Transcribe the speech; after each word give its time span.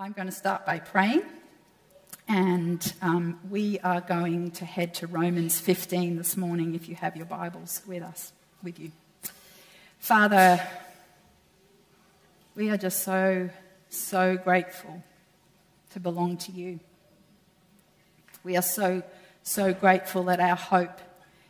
I'm 0.00 0.12
going 0.12 0.28
to 0.28 0.32
start 0.32 0.64
by 0.64 0.78
praying, 0.78 1.22
and 2.28 2.92
um, 3.02 3.40
we 3.50 3.80
are 3.80 4.00
going 4.00 4.52
to 4.52 4.64
head 4.64 4.94
to 4.94 5.08
Romans 5.08 5.58
15 5.58 6.16
this 6.16 6.36
morning 6.36 6.76
if 6.76 6.88
you 6.88 6.94
have 6.94 7.16
your 7.16 7.26
Bibles 7.26 7.82
with 7.84 8.04
us, 8.04 8.32
with 8.62 8.78
you. 8.78 8.92
Father, 9.98 10.64
we 12.54 12.70
are 12.70 12.76
just 12.76 13.02
so, 13.02 13.50
so 13.90 14.36
grateful 14.36 15.02
to 15.94 15.98
belong 15.98 16.36
to 16.36 16.52
you. 16.52 16.78
We 18.44 18.56
are 18.56 18.62
so, 18.62 19.02
so 19.42 19.74
grateful 19.74 20.22
that 20.24 20.38
our 20.38 20.54
hope 20.54 21.00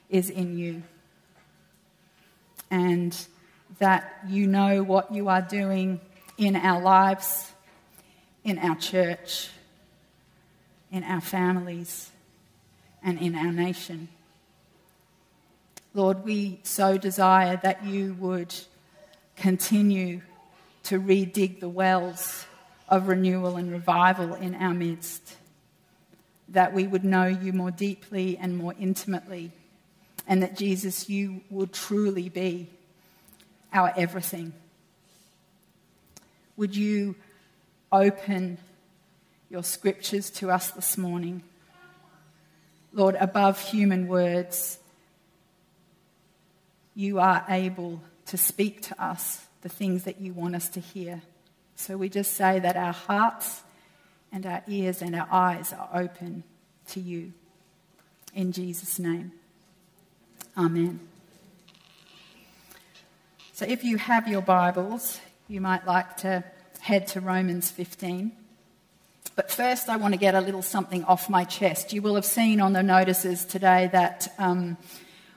is 0.08 0.30
in 0.30 0.56
you 0.56 0.82
and 2.70 3.14
that 3.78 4.20
you 4.26 4.46
know 4.46 4.82
what 4.82 5.12
you 5.12 5.28
are 5.28 5.42
doing 5.42 6.00
in 6.38 6.56
our 6.56 6.80
lives 6.80 7.52
in 8.48 8.58
our 8.60 8.76
church, 8.76 9.50
in 10.90 11.04
our 11.04 11.20
families, 11.20 12.10
and 13.02 13.18
in 13.18 13.34
our 13.34 13.52
nation. 13.52 14.08
Lord, 15.92 16.24
we 16.24 16.60
so 16.62 16.96
desire 16.96 17.60
that 17.62 17.84
you 17.84 18.14
would 18.18 18.54
continue 19.36 20.22
to 20.84 20.98
redig 20.98 21.60
the 21.60 21.68
wells 21.68 22.46
of 22.88 23.08
renewal 23.08 23.56
and 23.56 23.70
revival 23.70 24.34
in 24.34 24.54
our 24.54 24.72
midst, 24.72 25.36
that 26.48 26.72
we 26.72 26.86
would 26.86 27.04
know 27.04 27.26
you 27.26 27.52
more 27.52 27.70
deeply 27.70 28.38
and 28.38 28.56
more 28.56 28.74
intimately, 28.80 29.52
and 30.26 30.42
that 30.42 30.56
Jesus, 30.56 31.10
you 31.10 31.42
would 31.50 31.74
truly 31.74 32.30
be 32.30 32.66
our 33.74 33.92
everything. 33.94 34.54
Would 36.56 36.74
you 36.74 37.14
open 37.90 38.58
your 39.50 39.62
scriptures 39.62 40.30
to 40.30 40.50
us 40.50 40.70
this 40.70 40.98
morning. 40.98 41.42
Lord, 42.92 43.16
above 43.18 43.60
human 43.60 44.08
words, 44.08 44.78
you 46.94 47.18
are 47.18 47.44
able 47.48 48.00
to 48.26 48.36
speak 48.36 48.82
to 48.82 49.02
us 49.02 49.46
the 49.62 49.68
things 49.68 50.04
that 50.04 50.20
you 50.20 50.32
want 50.32 50.54
us 50.54 50.68
to 50.70 50.80
hear. 50.80 51.22
So 51.76 51.96
we 51.96 52.08
just 52.08 52.34
say 52.34 52.58
that 52.58 52.76
our 52.76 52.92
hearts 52.92 53.62
and 54.32 54.44
our 54.44 54.62
ears 54.66 55.00
and 55.00 55.14
our 55.14 55.28
eyes 55.30 55.72
are 55.72 55.88
open 55.94 56.42
to 56.88 57.00
you. 57.00 57.32
In 58.34 58.52
Jesus' 58.52 58.98
name. 58.98 59.32
Amen. 60.56 61.00
So 63.52 63.64
if 63.64 63.82
you 63.82 63.96
have 63.96 64.28
your 64.28 64.42
Bibles, 64.42 65.20
you 65.48 65.60
might 65.60 65.86
like 65.86 66.16
to 66.18 66.44
head 66.88 67.06
to 67.06 67.20
Romans 67.20 67.70
15. 67.70 68.32
But 69.36 69.50
first, 69.50 69.90
I 69.90 69.96
want 69.98 70.14
to 70.14 70.18
get 70.18 70.34
a 70.34 70.40
little 70.40 70.62
something 70.62 71.04
off 71.04 71.28
my 71.28 71.44
chest. 71.44 71.92
You 71.92 72.00
will 72.00 72.14
have 72.14 72.24
seen 72.24 72.62
on 72.62 72.72
the 72.72 72.82
notices 72.82 73.44
today 73.44 73.90
that 73.92 74.26
um, 74.38 74.78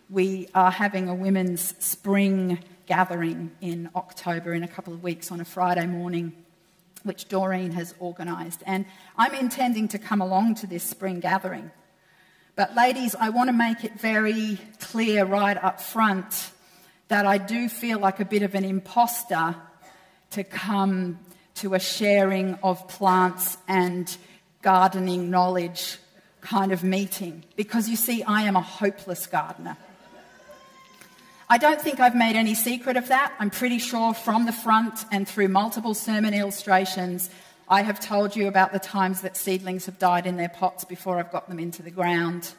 we 0.09 0.47
are 0.55 0.71
having 0.71 1.09
a 1.09 1.13
women's 1.13 1.75
spring 1.83 2.59
gathering 2.85 3.51
in 3.59 3.89
October 3.97 4.53
in 4.53 4.63
a 4.63 4.67
couple 4.69 4.93
of 4.93 5.03
weeks 5.03 5.29
on 5.29 5.41
a 5.41 5.43
Friday 5.43 5.85
morning, 5.87 6.31
which 7.03 7.27
Doreen 7.27 7.71
has 7.71 7.93
organised. 7.99 8.63
And 8.65 8.85
I'm 9.17 9.33
intending 9.33 9.89
to 9.89 9.99
come 9.99 10.21
along 10.21 10.55
to 10.55 10.67
this 10.67 10.85
spring 10.85 11.19
gathering. 11.19 11.69
But, 12.55 12.75
ladies, 12.75 13.13
I 13.13 13.27
want 13.27 13.49
to 13.49 13.53
make 13.53 13.83
it 13.83 13.99
very 13.99 14.57
clear 14.79 15.25
right 15.25 15.61
up 15.61 15.81
front 15.81 16.51
that 17.09 17.25
I 17.25 17.37
do 17.37 17.67
feel 17.67 17.99
like 17.99 18.21
a 18.21 18.25
bit 18.25 18.41
of 18.41 18.55
an 18.55 18.63
imposter 18.63 19.57
to 20.29 20.45
come 20.45 21.19
to 21.55 21.73
a 21.73 21.79
sharing 21.79 22.55
of 22.63 22.87
plants 22.87 23.57
and 23.67 24.15
gardening 24.61 25.29
knowledge 25.29 25.97
kind 26.41 26.71
of 26.71 26.83
meeting 26.83 27.43
because 27.55 27.87
you 27.87 27.95
see, 27.95 28.23
I 28.23 28.43
am 28.43 28.55
a 28.55 28.61
hopeless 28.61 29.27
gardener. 29.27 29.77
I 31.49 31.57
don't 31.57 31.81
think 31.81 31.99
I've 31.99 32.15
made 32.15 32.35
any 32.35 32.55
secret 32.55 32.95
of 32.95 33.09
that. 33.09 33.33
I'm 33.37 33.49
pretty 33.49 33.77
sure 33.77 34.13
from 34.13 34.45
the 34.45 34.53
front 34.53 35.05
and 35.11 35.27
through 35.27 35.49
multiple 35.49 35.93
sermon 35.93 36.33
illustrations, 36.33 37.29
I 37.67 37.81
have 37.83 37.99
told 37.99 38.35
you 38.35 38.47
about 38.47 38.71
the 38.71 38.79
times 38.79 39.21
that 39.21 39.35
seedlings 39.35 39.85
have 39.85 39.99
died 39.99 40.25
in 40.25 40.37
their 40.37 40.49
pots 40.49 40.85
before 40.85 41.19
I've 41.19 41.31
got 41.31 41.49
them 41.49 41.59
into 41.59 41.83
the 41.83 41.91
ground. 41.91 42.53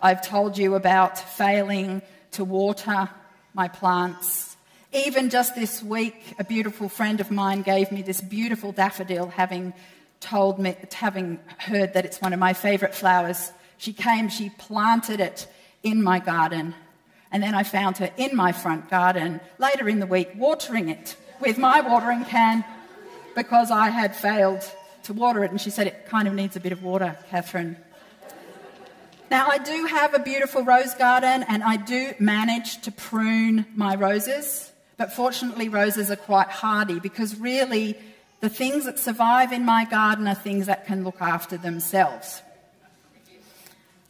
I've 0.00 0.22
told 0.22 0.56
you 0.56 0.74
about 0.74 1.18
failing 1.18 2.02
to 2.32 2.44
water 2.44 3.08
my 3.54 3.68
plants 3.68 4.51
even 4.92 5.30
just 5.30 5.54
this 5.54 5.82
week, 5.82 6.34
a 6.38 6.44
beautiful 6.44 6.88
friend 6.88 7.20
of 7.20 7.30
mine 7.30 7.62
gave 7.62 7.90
me 7.90 8.02
this 8.02 8.20
beautiful 8.20 8.72
daffodil, 8.72 9.28
having 9.28 9.72
told 10.20 10.58
me, 10.58 10.76
having 10.92 11.40
heard 11.58 11.94
that 11.94 12.04
it's 12.04 12.20
one 12.20 12.32
of 12.32 12.38
my 12.38 12.52
favourite 12.52 12.94
flowers. 12.94 13.52
She 13.78 13.92
came, 13.92 14.28
she 14.28 14.50
planted 14.50 15.18
it 15.18 15.48
in 15.82 16.02
my 16.02 16.18
garden, 16.18 16.74
and 17.30 17.42
then 17.42 17.54
I 17.54 17.62
found 17.62 17.98
her 17.98 18.10
in 18.16 18.36
my 18.36 18.52
front 18.52 18.90
garden 18.90 19.40
later 19.58 19.88
in 19.88 19.98
the 19.98 20.06
week 20.06 20.30
watering 20.36 20.90
it 20.90 21.16
with 21.40 21.56
my 21.58 21.80
watering 21.80 22.24
can 22.24 22.64
because 23.34 23.70
I 23.70 23.88
had 23.88 24.14
failed 24.14 24.62
to 25.04 25.14
water 25.14 25.42
it. 25.42 25.50
And 25.50 25.60
she 25.60 25.70
said, 25.70 25.86
It 25.86 26.06
kind 26.06 26.28
of 26.28 26.34
needs 26.34 26.54
a 26.56 26.60
bit 26.60 26.72
of 26.72 26.82
water, 26.82 27.16
Kathryn. 27.30 27.76
Now, 29.30 29.48
I 29.48 29.56
do 29.56 29.86
have 29.86 30.12
a 30.12 30.18
beautiful 30.18 30.62
rose 30.62 30.94
garden 30.94 31.42
and 31.48 31.62
I 31.62 31.76
do 31.76 32.12
manage 32.18 32.82
to 32.82 32.92
prune 32.92 33.64
my 33.74 33.96
roses. 33.96 34.71
But 35.02 35.12
fortunately, 35.12 35.68
roses 35.68 36.12
are 36.12 36.22
quite 36.30 36.46
hardy 36.46 37.00
because 37.00 37.36
really 37.36 37.98
the 38.38 38.48
things 38.48 38.84
that 38.84 39.00
survive 39.00 39.50
in 39.50 39.64
my 39.64 39.84
garden 39.84 40.28
are 40.28 40.34
things 40.36 40.66
that 40.66 40.86
can 40.86 41.02
look 41.02 41.20
after 41.20 41.56
themselves. 41.56 42.40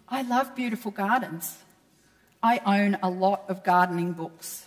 I 0.07 0.21
love 0.21 0.55
beautiful 0.55 0.91
gardens. 0.91 1.57
I 2.43 2.61
own 2.67 2.99
a 3.03 3.09
lot 3.09 3.45
of 3.49 3.65
gardening 3.65 4.13
books. 4.13 4.67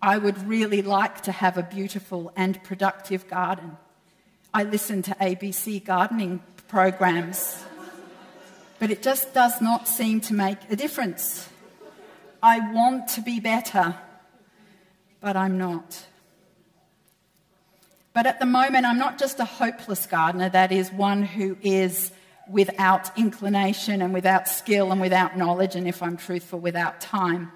I 0.00 0.16
would 0.16 0.48
really 0.48 0.80
like 0.80 1.20
to 1.24 1.32
have 1.32 1.58
a 1.58 1.62
beautiful 1.62 2.32
and 2.34 2.64
productive 2.64 3.28
garden. 3.28 3.76
I 4.54 4.62
listen 4.62 5.02
to 5.02 5.10
ABC 5.16 5.84
gardening 5.84 6.42
programs, 6.66 7.62
but 8.78 8.90
it 8.90 9.02
just 9.02 9.34
does 9.34 9.60
not 9.60 9.86
seem 9.86 10.22
to 10.22 10.32
make 10.32 10.60
a 10.70 10.76
difference. 10.76 11.46
I 12.42 12.72
want 12.72 13.08
to 13.08 13.20
be 13.20 13.38
better 13.38 13.98
but 15.22 15.36
I'm 15.36 15.56
not. 15.56 16.04
But 18.12 18.26
at 18.26 18.40
the 18.40 18.46
moment, 18.46 18.84
I'm 18.84 18.98
not 18.98 19.18
just 19.18 19.40
a 19.40 19.44
hopeless 19.46 20.04
gardener, 20.04 20.50
that 20.50 20.70
is, 20.72 20.92
one 20.92 21.22
who 21.22 21.56
is 21.62 22.12
without 22.50 23.16
inclination 23.16 24.02
and 24.02 24.12
without 24.12 24.48
skill 24.48 24.92
and 24.92 25.00
without 25.00 25.38
knowledge, 25.38 25.76
and 25.76 25.88
if 25.88 26.02
I'm 26.02 26.18
truthful, 26.18 26.58
without 26.58 27.00
time. 27.00 27.50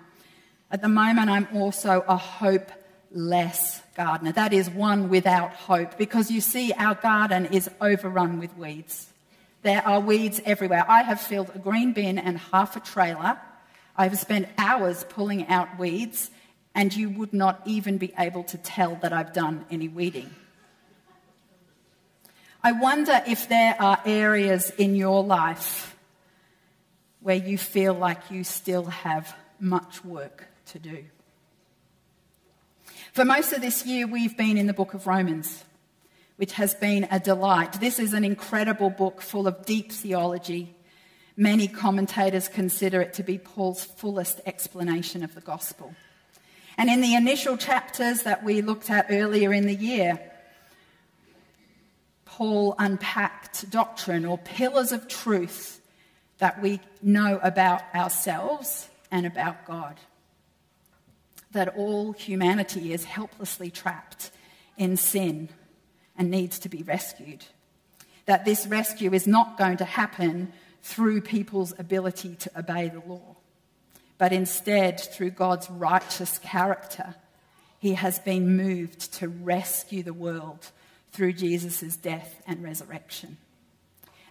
At 0.71 0.81
the 0.81 0.89
moment, 0.89 1.29
I'm 1.29 1.49
also 1.55 2.05
a 2.09 2.17
hopeless 2.17 3.83
gardener, 3.95 4.33
that 4.33 4.55
is, 4.55 4.71
one 4.71 5.11
without 5.11 5.53
hope, 5.53 5.99
because 5.99 6.31
you 6.31 6.41
see, 6.41 6.73
our 6.73 6.95
garden 6.95 7.47
is 7.47 7.69
overrun 7.81 8.39
with 8.39 8.57
weeds. 8.57 9.09
There 9.63 9.87
are 9.87 10.01
weeds 10.01 10.41
everywhere. 10.45 10.85
I 10.89 11.03
have 11.03 11.21
filled 11.21 11.51
a 11.55 11.59
green 11.59 11.93
bin 11.93 12.19
and 12.19 12.39
half 12.39 12.77
a 12.77 12.81
trailer. 12.81 13.39
I've 13.97 14.17
spent 14.19 14.49
hours 14.57 15.05
pulling 15.09 15.49
out 15.49 15.79
weeds 15.79 16.31
and 16.77 16.95
you 16.95 17.09
would 17.09 17.33
not 17.33 17.63
even 17.65 17.97
be 17.97 18.13
able 18.19 18.45
to 18.45 18.59
tell 18.59 18.97
that 18.97 19.13
I've 19.13 19.33
done 19.33 19.65
any 19.71 19.89
weeding. 19.89 20.31
I 22.63 22.73
wonder 22.73 23.23
if 23.27 23.49
there 23.49 23.75
are 23.81 23.99
areas 24.05 24.71
in 24.71 24.95
your 24.95 25.25
life 25.25 25.97
where 27.21 27.37
you 27.37 27.57
feel 27.57 27.95
like 27.95 28.31
you 28.31 28.45
still 28.45 28.85
have 28.85 29.35
much 29.59 30.05
work 30.05 30.45
to 30.67 30.79
do. 30.79 31.05
For 33.15 33.25
most 33.25 33.55
of 33.55 33.63
this 33.63 33.87
year, 33.87 34.07
we've 34.07 34.37
been 34.37 34.59
in 34.59 34.67
the 34.67 34.75
book 34.75 34.93
of 34.93 35.07
Romans, 35.07 35.65
which 36.37 36.53
has 36.53 36.75
been 36.75 37.09
a 37.11 37.19
delight. 37.19 37.81
This 37.81 37.99
is 37.99 38.13
an 38.13 38.23
incredible 38.23 38.91
book 38.91 39.23
full 39.23 39.47
of 39.47 39.65
deep 39.65 39.91
theology. 39.91 40.75
Many 41.39 41.69
commentators 41.69 42.49
consider 42.49 43.01
it 43.01 43.15
to 43.15 43.23
be 43.23 43.39
Paul's 43.39 43.83
fullest 43.83 44.43
explanation 44.45 45.25
of 45.25 45.35
the 45.35 45.41
gospel. 45.41 45.95
And 46.79 46.91
in 46.91 47.01
the 47.01 47.15
initial 47.15 47.57
chapters 47.57 48.23
that 48.23 48.45
we 48.45 48.61
looked 48.61 48.91
at 48.91 49.07
earlier 49.09 49.53
in 49.53 49.67
the 49.67 49.75
year, 49.75 50.21
Paul 52.25 52.75
unpacked 52.79 53.71
doctrine 53.71 54.27
or 54.27 54.37
pillars 54.37 54.93
of 54.93 55.09
truth 55.09 55.81
that 56.39 56.61
we 56.61 56.81
know 57.01 57.41
about 57.43 57.83
ourselves 57.95 58.91
and 59.11 59.25
about 59.25 59.65
God. 59.67 59.97
That 61.53 61.75
all 61.77 62.13
humanity 62.13 62.93
is 62.93 63.05
helplessly 63.05 63.71
trapped 63.71 64.31
in 64.77 64.99
sin 64.99 65.49
and 66.19 66.31
needs 66.31 66.59
to 66.59 66.69
be 66.69 66.83
rescued. 66.83 67.47
That 68.27 68.45
this 68.45 68.67
rescue 68.67 69.15
is 69.15 69.27
not 69.27 69.57
going 69.57 69.79
to 69.79 69.87
happen 69.87 70.53
through 70.83 71.23
people's 71.23 71.73
ability 71.79 72.35
to 72.37 72.59
obey 72.59 72.91
the 72.91 73.01
law 73.09 73.37
but 74.19 74.33
instead, 74.33 75.01
through 75.01 75.31
God's 75.31 75.71
righteous 75.71 76.39
character, 76.39 77.15
he 77.79 77.95
has 77.95 78.19
been 78.19 78.57
moved 78.57 79.13
to 79.15 79.29
rescue 79.29 80.03
the 80.03 80.15
world 80.15 80.71
through 81.13 81.35
Jesus' 81.35 81.97
death 81.97 82.43
and 82.47 82.63
resurrection. 82.63 83.37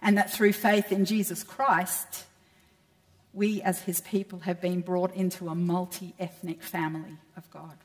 And 0.02 0.18
that 0.18 0.32
through 0.32 0.52
faith 0.52 0.92
in 0.92 1.04
Jesus 1.04 1.42
Christ, 1.42 2.24
we 3.32 3.62
as 3.62 3.82
his 3.82 4.00
people 4.00 4.40
have 4.40 4.60
been 4.60 4.80
brought 4.80 5.14
into 5.14 5.48
a 5.48 5.54
multi 5.54 6.14
ethnic 6.18 6.62
family 6.62 7.16
of 7.36 7.48
God. 7.50 7.76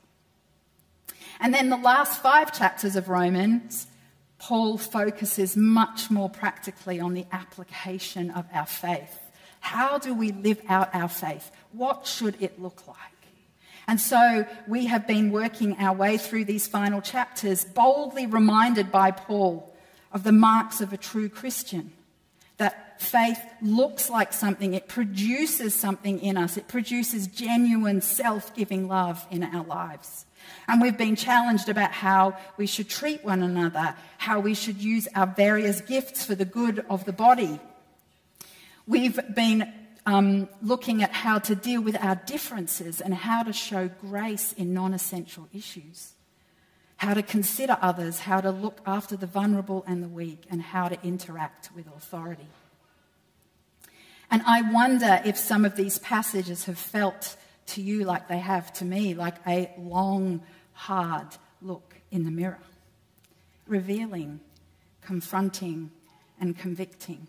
And 1.40 1.54
then 1.54 1.70
the 1.70 1.76
last 1.76 2.22
five 2.22 2.56
chapters 2.56 2.96
of 2.96 3.08
Romans, 3.08 3.86
Paul 4.38 4.78
focuses 4.78 5.56
much 5.56 6.10
more 6.10 6.30
practically 6.30 7.00
on 7.00 7.14
the 7.14 7.26
application 7.32 8.30
of 8.30 8.46
our 8.52 8.66
faith. 8.66 9.21
How 9.62 9.96
do 9.96 10.12
we 10.12 10.32
live 10.32 10.60
out 10.68 10.92
our 10.92 11.08
faith? 11.08 11.50
What 11.70 12.06
should 12.06 12.42
it 12.42 12.60
look 12.60 12.86
like? 12.86 12.98
And 13.86 14.00
so 14.00 14.44
we 14.66 14.86
have 14.86 15.06
been 15.06 15.30
working 15.30 15.76
our 15.78 15.94
way 15.94 16.18
through 16.18 16.46
these 16.46 16.66
final 16.66 17.00
chapters, 17.00 17.64
boldly 17.64 18.26
reminded 18.26 18.90
by 18.90 19.12
Paul 19.12 19.72
of 20.12 20.24
the 20.24 20.32
marks 20.32 20.80
of 20.80 20.92
a 20.92 20.96
true 20.96 21.28
Christian. 21.28 21.92
That 22.58 23.00
faith 23.00 23.38
looks 23.62 24.10
like 24.10 24.32
something, 24.32 24.74
it 24.74 24.88
produces 24.88 25.74
something 25.74 26.20
in 26.20 26.36
us, 26.36 26.56
it 26.56 26.66
produces 26.66 27.28
genuine 27.28 28.00
self 28.00 28.54
giving 28.54 28.88
love 28.88 29.24
in 29.30 29.44
our 29.44 29.64
lives. 29.64 30.26
And 30.66 30.82
we've 30.82 30.98
been 30.98 31.16
challenged 31.16 31.68
about 31.68 31.92
how 31.92 32.36
we 32.56 32.66
should 32.66 32.88
treat 32.88 33.24
one 33.24 33.44
another, 33.44 33.94
how 34.18 34.40
we 34.40 34.54
should 34.54 34.82
use 34.82 35.06
our 35.14 35.26
various 35.26 35.80
gifts 35.80 36.26
for 36.26 36.34
the 36.34 36.44
good 36.44 36.84
of 36.90 37.04
the 37.04 37.12
body. 37.12 37.60
We've 38.86 39.20
been 39.34 39.72
um, 40.06 40.48
looking 40.60 41.02
at 41.02 41.12
how 41.12 41.38
to 41.40 41.54
deal 41.54 41.80
with 41.80 41.96
our 42.02 42.16
differences 42.16 43.00
and 43.00 43.14
how 43.14 43.42
to 43.44 43.52
show 43.52 43.88
grace 43.88 44.52
in 44.52 44.74
non 44.74 44.92
essential 44.92 45.48
issues, 45.52 46.12
how 46.96 47.14
to 47.14 47.22
consider 47.22 47.76
others, 47.80 48.20
how 48.20 48.40
to 48.40 48.50
look 48.50 48.80
after 48.84 49.16
the 49.16 49.26
vulnerable 49.26 49.84
and 49.86 50.02
the 50.02 50.08
weak, 50.08 50.44
and 50.50 50.60
how 50.60 50.88
to 50.88 50.98
interact 51.04 51.70
with 51.76 51.86
authority. 51.86 52.48
And 54.30 54.42
I 54.46 54.72
wonder 54.72 55.20
if 55.24 55.36
some 55.36 55.64
of 55.64 55.76
these 55.76 55.98
passages 55.98 56.64
have 56.64 56.78
felt 56.78 57.36
to 57.66 57.82
you 57.82 58.04
like 58.04 58.28
they 58.28 58.38
have 58.38 58.72
to 58.74 58.84
me, 58.84 59.14
like 59.14 59.36
a 59.46 59.70
long, 59.78 60.42
hard 60.72 61.28
look 61.60 61.94
in 62.10 62.24
the 62.24 62.30
mirror, 62.30 62.58
revealing, 63.66 64.40
confronting, 65.02 65.90
and 66.40 66.58
convicting. 66.58 67.28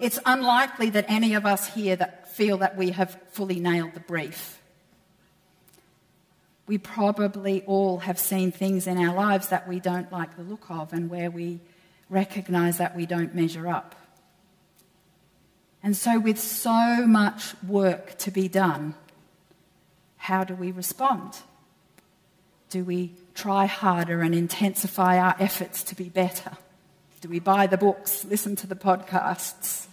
It's 0.00 0.18
unlikely 0.24 0.90
that 0.90 1.04
any 1.08 1.34
of 1.34 1.44
us 1.44 1.74
here 1.74 1.94
that 1.94 2.30
feel 2.30 2.56
that 2.58 2.76
we 2.76 2.92
have 2.92 3.18
fully 3.32 3.60
nailed 3.60 3.92
the 3.92 4.00
brief. 4.00 4.58
We 6.66 6.78
probably 6.78 7.62
all 7.66 7.98
have 7.98 8.18
seen 8.18 8.50
things 8.50 8.86
in 8.86 8.96
our 8.96 9.14
lives 9.14 9.48
that 9.48 9.68
we 9.68 9.78
don't 9.78 10.10
like 10.10 10.36
the 10.36 10.42
look 10.42 10.70
of 10.70 10.94
and 10.94 11.10
where 11.10 11.30
we 11.30 11.60
recognize 12.08 12.78
that 12.78 12.96
we 12.96 13.04
don't 13.04 13.34
measure 13.34 13.68
up. 13.68 13.94
And 15.82 15.94
so, 15.96 16.18
with 16.18 16.38
so 16.38 17.06
much 17.06 17.54
work 17.66 18.16
to 18.18 18.30
be 18.30 18.48
done, 18.48 18.94
how 20.16 20.44
do 20.44 20.54
we 20.54 20.70
respond? 20.70 21.34
Do 22.70 22.84
we 22.84 23.12
try 23.34 23.66
harder 23.66 24.22
and 24.22 24.34
intensify 24.34 25.18
our 25.18 25.34
efforts 25.38 25.82
to 25.84 25.94
be 25.94 26.08
better? 26.08 26.52
Do 27.20 27.28
we 27.28 27.38
buy 27.38 27.66
the 27.66 27.76
books, 27.76 28.24
listen 28.24 28.56
to 28.56 28.66
the 28.66 28.74
podcasts? 28.74 29.88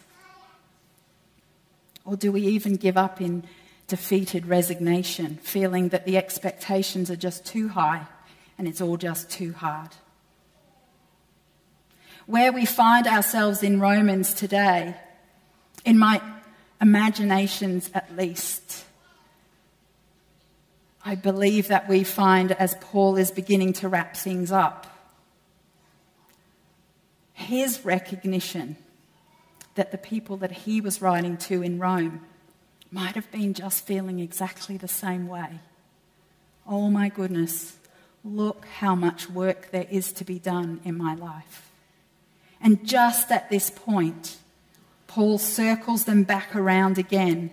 Or 2.08 2.16
do 2.16 2.32
we 2.32 2.42
even 2.42 2.78
give 2.78 2.96
up 2.96 3.20
in 3.20 3.44
defeated 3.88 4.46
resignation, 4.46 5.40
feeling 5.44 5.90
that 5.90 6.06
the 6.06 6.16
expectations 6.16 7.12
are 7.12 7.18
just 7.18 7.46
too 7.46 7.68
high 7.68 8.08
and 8.58 8.66
it's 8.66 8.80
all 8.80 8.96
just 8.96 9.30
too 9.30 9.52
hard? 9.52 9.90
Where 12.26 12.54
we 12.54 12.66
find 12.66 13.08
ourselves 13.08 13.62
in 13.62 13.82
Romans 13.82 14.34
today, 14.34 14.96
in 15.84 16.00
my 16.00 16.22
imaginations 16.80 17.92
at 17.94 18.16
least, 18.16 18.86
I 21.04 21.16
believe 21.16 21.68
that 21.68 21.90
we 21.90 22.06
find 22.06 22.54
as 22.54 22.74
Paul 22.80 23.18
is 23.18 23.32
beginning 23.32 23.74
to 23.74 23.90
wrap 23.90 24.16
things 24.16 24.50
up, 24.50 24.88
his 27.34 27.84
recognition 27.84 28.78
that 29.78 29.92
the 29.92 29.98
people 29.98 30.38
that 30.38 30.52
he 30.52 30.82
was 30.82 31.02
writing 31.02 31.38
to 31.38 31.62
in 31.62 31.80
Rome 31.80 32.26
might 32.92 33.16
have 33.16 33.32
been 33.32 33.54
just 33.54 33.86
feeling 33.86 34.20
exactly 34.20 34.76
the 34.76 34.88
same 34.88 35.28
way. 35.28 35.60
Oh 36.68 36.90
my 36.90 37.10
goodness, 37.10 37.78
look 38.24 38.66
how 38.80 38.96
much 38.96 39.30
work 39.30 39.72
there 39.72 39.88
is 39.90 40.12
to 40.14 40.26
be 40.26 40.40
done 40.40 40.82
in 40.84 40.98
my 40.98 41.16
life. 41.16 41.70
And 42.60 42.86
just 42.86 43.32
at 43.32 43.50
this 43.50 43.70
point, 43.70 44.38
Paul 45.06 45.38
circles 45.38 46.06
them 46.06 46.24
back 46.24 46.56
around 46.56 46.98
again 46.98 47.52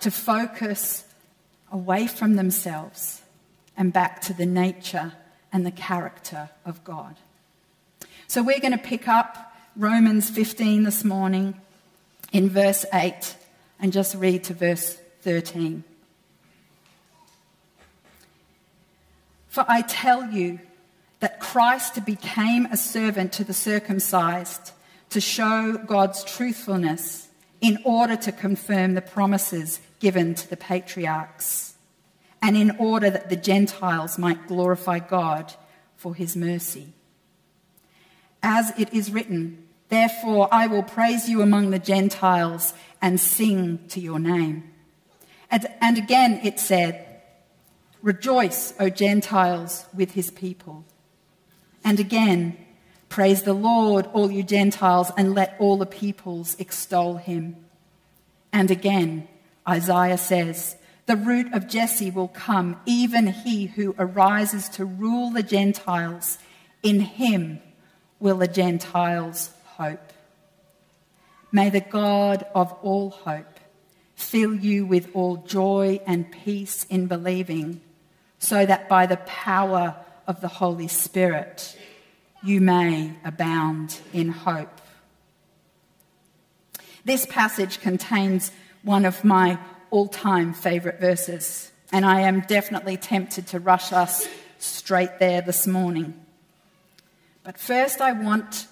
to 0.00 0.10
focus 0.10 1.04
away 1.72 2.06
from 2.06 2.36
themselves 2.36 3.22
and 3.76 3.92
back 3.92 4.20
to 4.22 4.32
the 4.32 4.46
nature 4.46 5.12
and 5.52 5.66
the 5.66 5.70
character 5.70 6.50
of 6.64 6.84
God. 6.84 7.16
So 8.28 8.42
we're 8.42 8.60
going 8.60 8.72
to 8.72 8.78
pick 8.78 9.08
up 9.08 9.47
Romans 9.78 10.28
15 10.28 10.82
this 10.82 11.04
morning 11.04 11.54
in 12.32 12.50
verse 12.50 12.84
8 12.92 13.36
and 13.78 13.92
just 13.92 14.16
read 14.16 14.42
to 14.42 14.52
verse 14.52 14.98
13. 15.22 15.84
For 19.46 19.64
I 19.68 19.82
tell 19.82 20.32
you 20.32 20.58
that 21.20 21.38
Christ 21.38 22.04
became 22.04 22.66
a 22.66 22.76
servant 22.76 23.32
to 23.34 23.44
the 23.44 23.54
circumcised 23.54 24.72
to 25.10 25.20
show 25.20 25.76
God's 25.86 26.24
truthfulness 26.24 27.28
in 27.60 27.78
order 27.84 28.16
to 28.16 28.32
confirm 28.32 28.94
the 28.94 29.00
promises 29.00 29.78
given 30.00 30.34
to 30.34 30.50
the 30.50 30.56
patriarchs, 30.56 31.74
and 32.42 32.56
in 32.56 32.72
order 32.78 33.10
that 33.10 33.28
the 33.28 33.36
Gentiles 33.36 34.18
might 34.18 34.48
glorify 34.48 34.98
God 34.98 35.54
for 35.96 36.16
his 36.16 36.34
mercy. 36.34 36.94
As 38.42 38.72
it 38.76 38.92
is 38.92 39.12
written, 39.12 39.66
Therefore, 39.88 40.48
I 40.52 40.66
will 40.66 40.82
praise 40.82 41.28
you 41.28 41.42
among 41.42 41.70
the 41.70 41.78
Gentiles 41.78 42.74
and 43.00 43.18
sing 43.20 43.80
to 43.88 44.00
your 44.00 44.18
name. 44.18 44.70
And, 45.50 45.66
and 45.80 45.96
again 45.96 46.40
it 46.42 46.60
said, 46.60 47.04
Rejoice, 48.02 48.74
O 48.78 48.90
Gentiles, 48.90 49.86
with 49.94 50.12
his 50.12 50.30
people. 50.30 50.84
And 51.84 51.98
again, 51.98 52.56
praise 53.08 53.42
the 53.42 53.54
Lord, 53.54 54.06
all 54.12 54.30
you 54.30 54.42
Gentiles, 54.42 55.10
and 55.16 55.34
let 55.34 55.56
all 55.58 55.78
the 55.78 55.86
peoples 55.86 56.54
extol 56.58 57.16
him. 57.16 57.56
And 58.52 58.70
again, 58.70 59.26
Isaiah 59.66 60.18
says, 60.18 60.76
The 61.06 61.16
root 61.16 61.52
of 61.52 61.66
Jesse 61.66 62.10
will 62.10 62.28
come, 62.28 62.80
even 62.86 63.26
he 63.26 63.66
who 63.66 63.94
arises 63.98 64.68
to 64.70 64.84
rule 64.84 65.30
the 65.30 65.42
Gentiles. 65.42 66.38
In 66.82 67.00
him 67.00 67.60
will 68.20 68.36
the 68.36 68.48
Gentiles 68.48 69.50
hope. 69.78 70.12
May 71.52 71.70
the 71.70 71.80
God 71.80 72.44
of 72.54 72.72
all 72.82 73.10
hope 73.10 73.60
fill 74.16 74.54
you 74.54 74.84
with 74.84 75.08
all 75.14 75.36
joy 75.38 76.00
and 76.06 76.30
peace 76.30 76.84
in 76.90 77.06
believing, 77.06 77.80
so 78.38 78.66
that 78.66 78.88
by 78.88 79.06
the 79.06 79.16
power 79.18 79.96
of 80.26 80.40
the 80.40 80.48
Holy 80.48 80.88
Spirit 80.88 81.78
you 82.42 82.60
may 82.60 83.14
abound 83.24 84.00
in 84.12 84.28
hope. 84.30 84.80
This 87.04 87.24
passage 87.26 87.80
contains 87.80 88.50
one 88.82 89.04
of 89.04 89.24
my 89.24 89.58
all 89.90 90.08
time 90.08 90.52
favourite 90.52 91.00
verses, 91.00 91.70
and 91.92 92.04
I 92.04 92.20
am 92.20 92.40
definitely 92.40 92.96
tempted 92.96 93.46
to 93.48 93.60
rush 93.60 93.92
us 93.92 94.28
straight 94.58 95.18
there 95.18 95.40
this 95.40 95.66
morning. 95.66 96.14
But 97.44 97.58
first, 97.58 98.00
I 98.00 98.12
want 98.12 98.66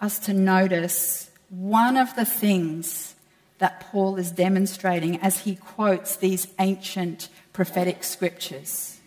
us 0.00 0.18
to 0.20 0.32
notice 0.32 1.30
one 1.48 1.96
of 1.96 2.14
the 2.16 2.24
things 2.24 3.14
that 3.58 3.80
Paul 3.80 4.16
is 4.16 4.30
demonstrating 4.30 5.18
as 5.20 5.40
he 5.40 5.56
quotes 5.56 6.16
these 6.16 6.48
ancient 6.58 7.28
prophetic 7.52 8.04
scriptures. 8.04 8.98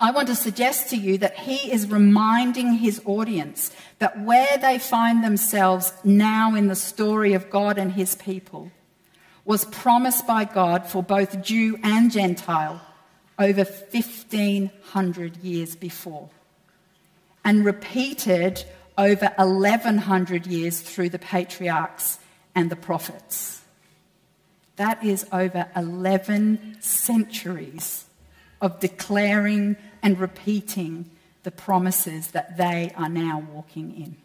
I 0.00 0.12
want 0.12 0.28
to 0.28 0.36
suggest 0.36 0.90
to 0.90 0.96
you 0.96 1.18
that 1.18 1.38
he 1.38 1.72
is 1.72 1.90
reminding 1.90 2.74
his 2.74 3.02
audience 3.04 3.72
that 3.98 4.20
where 4.20 4.56
they 4.58 4.78
find 4.78 5.24
themselves 5.24 5.92
now 6.04 6.54
in 6.54 6.68
the 6.68 6.76
story 6.76 7.32
of 7.32 7.50
God 7.50 7.78
and 7.78 7.92
his 7.92 8.14
people 8.14 8.70
was 9.44 9.64
promised 9.64 10.26
by 10.26 10.44
God 10.44 10.86
for 10.86 11.02
both 11.02 11.42
Jew 11.42 11.78
and 11.82 12.12
Gentile 12.12 12.80
over 13.38 13.64
1500 13.64 15.36
years 15.38 15.74
before 15.74 16.28
and 17.44 17.64
repeated 17.64 18.64
over 18.98 19.32
1100 19.36 20.46
years 20.46 20.80
through 20.80 21.08
the 21.08 21.18
patriarchs 21.18 22.18
and 22.54 22.68
the 22.68 22.76
prophets. 22.76 23.62
That 24.76 25.02
is 25.04 25.24
over 25.32 25.66
11 25.74 26.76
centuries 26.80 28.04
of 28.60 28.80
declaring 28.80 29.76
and 30.02 30.18
repeating 30.18 31.10
the 31.44 31.50
promises 31.52 32.32
that 32.32 32.56
they 32.56 32.92
are 32.96 33.08
now 33.08 33.46
walking 33.52 33.96
in. 33.96 34.16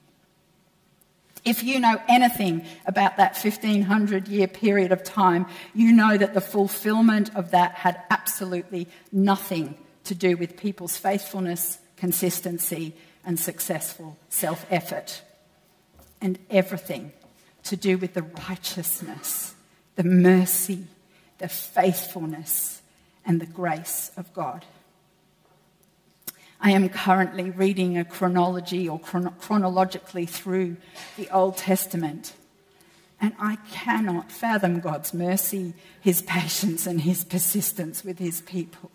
If 1.46 1.64
you 1.64 1.80
know 1.80 2.02
anything 2.08 2.66
about 2.86 3.18
that 3.18 3.36
1500 3.36 4.28
year 4.28 4.48
period 4.48 4.92
of 4.92 5.04
time, 5.04 5.46
you 5.74 5.92
know 5.92 6.18
that 6.18 6.34
the 6.34 6.42
fulfillment 6.42 7.36
of 7.36 7.52
that 7.52 7.74
had 7.74 8.02
absolutely 8.10 8.88
nothing 9.12 9.78
to 10.06 10.16
do 10.16 10.38
with 10.38 10.58
people's 10.58 10.98
faithfulness, 10.98 11.80
consistency, 11.98 12.96
and 13.26 13.40
successful 13.40 14.18
self 14.30 14.66
effort, 14.70 15.22
and 16.22 16.40
everything 16.50 17.12
to 17.64 17.76
do 17.76 17.98
with 17.98 18.14
the 18.14 18.24
righteousness, 18.50 19.56
the 19.96 20.04
mercy, 20.04 20.88
the 21.38 21.48
faithfulness, 21.48 22.82
and 23.26 23.40
the 23.40 23.46
grace 23.46 24.12
of 24.18 24.34
God. 24.34 24.66
I 26.60 26.72
am 26.72 26.88
currently 26.88 27.50
reading 27.50 27.98
a 27.98 28.06
chronology 28.06 28.88
or 28.88 28.98
chron- 28.98 29.34
chronologically 29.40 30.26
through 30.26 30.78
the 31.18 31.30
Old 31.30 31.58
Testament. 31.58 32.34
And 33.20 33.34
I 33.40 33.58
cannot 33.72 34.32
fathom 34.32 34.80
God's 34.80 35.14
mercy, 35.14 35.74
his 36.00 36.22
patience, 36.22 36.88
and 36.88 37.02
his 37.02 37.26
persistence 37.26 38.04
with 38.04 38.18
his 38.20 38.42
people. 38.42 38.92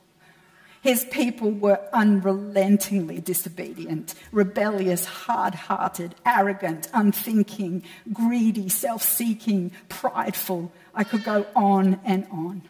His 0.81 1.05
people 1.05 1.51
were 1.51 1.81
unrelentingly 1.93 3.21
disobedient, 3.21 4.15
rebellious, 4.31 5.05
hard 5.05 5.55
hearted, 5.55 6.15
arrogant, 6.25 6.89
unthinking, 6.95 7.83
greedy, 8.13 8.69
self 8.69 9.03
seeking, 9.03 9.73
prideful. 9.89 10.73
I 10.95 11.05
could 11.05 11.25
go 11.25 11.47
on 11.57 12.01
and 12.05 12.27
on. 12.31 12.63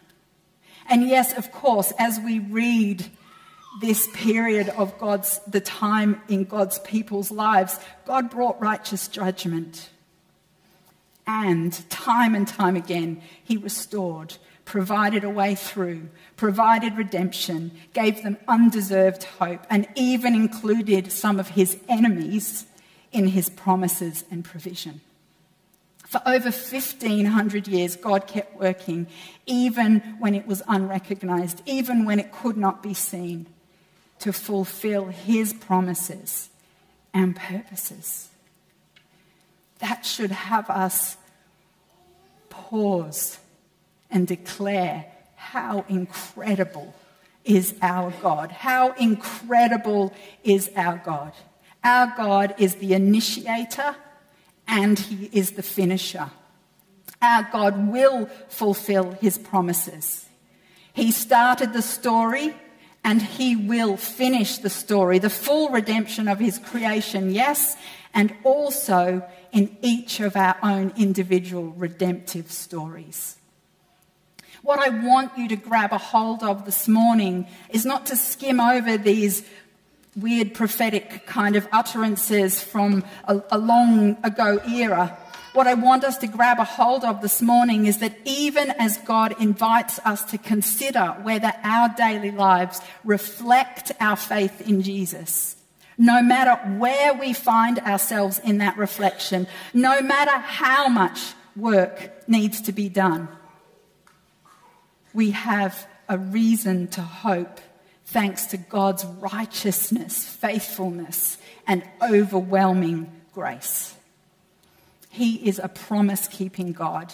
And 0.89 1.07
yes, 1.07 1.37
of 1.37 1.51
course, 1.51 1.93
as 1.99 2.19
we 2.19 2.39
read 2.39 3.05
this 3.79 4.07
period 4.13 4.69
of 4.69 4.97
God's, 4.97 5.39
the 5.47 5.61
time 5.61 6.21
in 6.27 6.45
God's 6.45 6.79
people's 6.79 7.29
lives, 7.31 7.79
God 8.05 8.31
brought 8.31 8.59
righteous 8.59 9.07
judgment. 9.07 9.89
And 11.27 11.87
time 11.91 12.33
and 12.33 12.47
time 12.47 12.75
again, 12.75 13.21
He 13.43 13.55
restored, 13.55 14.37
provided 14.69 15.23
a 15.23 15.29
way 15.29 15.55
through, 15.55 16.07
provided 16.37 16.95
redemption, 16.95 17.71
gave 17.91 18.21
them 18.21 18.37
undeserved 18.47 19.23
hope, 19.23 19.65
and 19.67 19.87
even 19.95 20.35
included 20.35 21.11
some 21.11 21.39
of 21.39 21.49
His 21.49 21.77
enemies 21.89 22.67
in 23.11 23.25
His 23.25 23.49
promises 23.49 24.25
and 24.29 24.45
provision. 24.45 25.01
For 26.05 26.21
over 26.23 26.51
1500 26.51 27.67
years, 27.67 27.95
God 27.95 28.27
kept 28.27 28.59
working, 28.59 29.07
even 29.47 30.01
when 30.19 30.35
it 30.35 30.45
was 30.45 30.61
unrecognized, 30.67 31.63
even 31.65 32.05
when 32.05 32.19
it 32.19 32.31
could 32.31 32.55
not 32.55 32.83
be 32.83 32.93
seen 32.93 33.47
to 34.19 34.31
fulfill 34.31 35.05
his 35.05 35.51
promises 35.51 36.49
and 37.11 37.35
purposes. 37.35 38.29
That 39.79 40.05
should 40.05 40.31
have 40.31 40.69
us 40.69 41.17
pause 42.49 43.39
and 44.09 44.27
declare 44.27 45.05
how 45.35 45.85
incredible 45.87 46.93
is 47.45 47.73
our 47.81 48.11
God. 48.21 48.51
How 48.51 48.91
incredible 48.93 50.13
is 50.43 50.69
our 50.75 51.01
God. 51.03 51.33
Our 51.83 52.13
God 52.15 52.55
is 52.57 52.75
the 52.75 52.93
initiator 52.93 53.95
and 54.67 54.99
he 54.99 55.29
is 55.31 55.51
the 55.51 55.63
finisher. 55.63 56.29
Our 57.21 57.47
God 57.51 57.91
will 57.91 58.27
fulfill 58.49 59.11
his 59.13 59.37
promises. 59.37 60.27
He 60.93 61.11
started 61.11 61.73
the 61.73 61.81
story 61.81 62.55
and 63.03 63.21
he 63.21 63.55
will 63.55 63.97
finish 63.97 64.57
the 64.57 64.69
story, 64.69 65.19
the 65.19 65.29
full 65.29 65.69
redemption 65.69 66.27
of 66.27 66.39
his 66.39 66.59
creation, 66.59 67.31
yes, 67.31 67.77
and 68.13 68.33
also 68.43 69.25
in 69.51 69.77
each 69.81 70.19
of 70.19 70.35
our 70.35 70.57
own 70.61 70.93
individual 70.97 71.69
redemptive 71.71 72.51
stories. 72.51 73.38
What 74.61 74.79
I 74.79 74.89
want 74.89 75.37
you 75.37 75.47
to 75.47 75.55
grab 75.55 75.93
a 75.93 75.97
hold 75.97 76.43
of 76.43 76.65
this 76.65 76.87
morning 76.87 77.47
is 77.69 77.85
not 77.85 78.05
to 78.07 78.17
skim 78.17 78.59
over 78.59 78.97
these 78.97 79.43
weird 80.17 80.53
prophetic 80.53 81.25
kind 81.25 81.55
of 81.55 81.67
utterances 81.71 82.61
from 82.61 83.05
a, 83.25 83.41
a 83.51 83.57
long 83.57 84.17
ago 84.23 84.59
era. 84.67 85.17
What 85.53 85.65
I 85.65 85.75
want 85.75 86.03
us 86.03 86.17
to 86.17 86.27
grab 86.27 86.59
a 86.59 86.65
hold 86.65 87.05
of 87.05 87.21
this 87.21 87.41
morning 87.41 87.85
is 87.85 87.99
that 87.99 88.17
even 88.25 88.71
as 88.71 88.97
God 88.97 89.41
invites 89.41 89.97
us 89.99 90.23
to 90.25 90.37
consider 90.37 91.15
whether 91.21 91.53
our 91.63 91.89
daily 91.95 92.31
lives 92.31 92.81
reflect 93.05 93.93
our 94.01 94.17
faith 94.17 94.67
in 94.67 94.81
Jesus, 94.81 95.55
no 95.97 96.21
matter 96.21 96.55
where 96.77 97.13
we 97.13 97.31
find 97.31 97.79
ourselves 97.79 98.39
in 98.39 98.57
that 98.57 98.77
reflection, 98.77 99.47
no 99.73 100.01
matter 100.01 100.37
how 100.37 100.89
much 100.89 101.33
work 101.55 102.27
needs 102.27 102.61
to 102.61 102.71
be 102.73 102.89
done, 102.89 103.29
we 105.19 105.31
have 105.31 105.85
a 106.07 106.17
reason 106.17 106.87
to 106.87 107.01
hope 107.01 107.59
thanks 108.05 108.45
to 108.45 108.55
God's 108.55 109.03
righteousness, 109.03 110.25
faithfulness, 110.25 111.37
and 111.67 111.83
overwhelming 112.01 113.11
grace. 113.33 113.95
He 115.09 115.45
is 115.45 115.59
a 115.59 115.67
promise 115.67 116.29
keeping 116.29 116.71
God. 116.71 117.13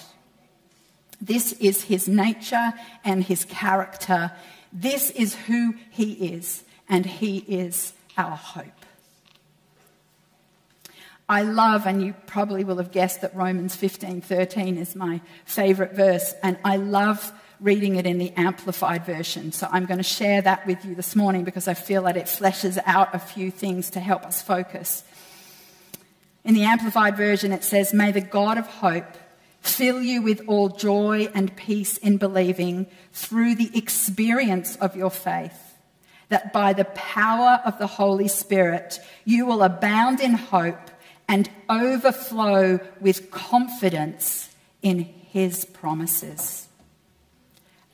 This 1.19 1.53
is 1.53 1.85
his 1.85 2.07
nature 2.07 2.75
and 3.03 3.23
his 3.23 3.43
character. 3.43 4.31
This 4.71 5.09
is 5.09 5.33
who 5.33 5.73
he 5.89 6.11
is, 6.35 6.63
and 6.87 7.07
he 7.07 7.39
is 7.39 7.93
our 8.19 8.37
hope. 8.37 8.85
I 11.27 11.41
love, 11.41 11.87
and 11.87 12.03
you 12.03 12.13
probably 12.27 12.63
will 12.63 12.77
have 12.77 12.91
guessed 12.91 13.21
that 13.21 13.35
Romans 13.35 13.75
15:13 13.75 14.77
is 14.77 14.95
my 14.95 15.21
favorite 15.43 15.93
verse, 15.93 16.35
and 16.43 16.59
I 16.63 16.77
love 16.77 17.33
reading 17.59 17.95
it 17.95 18.05
in 18.05 18.17
the 18.17 18.31
amplified 18.31 19.05
version. 19.05 19.51
So 19.51 19.67
I'm 19.71 19.85
going 19.85 19.97
to 19.97 20.03
share 20.03 20.41
that 20.41 20.65
with 20.67 20.83
you 20.85 20.95
this 20.95 21.15
morning 21.15 21.43
because 21.43 21.67
I 21.67 21.73
feel 21.73 22.03
that 22.03 22.17
it 22.17 22.25
fleshes 22.25 22.77
out 22.85 23.13
a 23.13 23.19
few 23.19 23.51
things 23.51 23.89
to 23.91 23.99
help 23.99 24.25
us 24.25 24.41
focus. 24.41 25.03
In 26.43 26.53
the 26.53 26.63
Amplified 26.63 27.17
Version, 27.17 27.51
it 27.51 27.63
says, 27.63 27.93
May 27.93 28.11
the 28.11 28.21
God 28.21 28.57
of 28.57 28.67
hope 28.67 29.17
fill 29.61 29.99
you 30.01 30.21
with 30.21 30.43
all 30.47 30.69
joy 30.69 31.27
and 31.33 31.55
peace 31.55 31.97
in 31.97 32.17
believing 32.17 32.85
through 33.11 33.55
the 33.55 33.75
experience 33.75 34.75
of 34.75 34.95
your 34.95 35.09
faith, 35.09 35.75
that 36.29 36.53
by 36.53 36.71
the 36.73 36.85
power 36.85 37.61
of 37.65 37.79
the 37.79 37.87
Holy 37.87 38.27
Spirit 38.27 38.99
you 39.23 39.45
will 39.45 39.63
abound 39.63 40.19
in 40.19 40.33
hope 40.33 40.91
and 41.27 41.49
overflow 41.67 42.79
with 43.01 43.31
confidence 43.31 44.49
in 44.83 44.99
his 44.99 45.65
promises. 45.65 46.64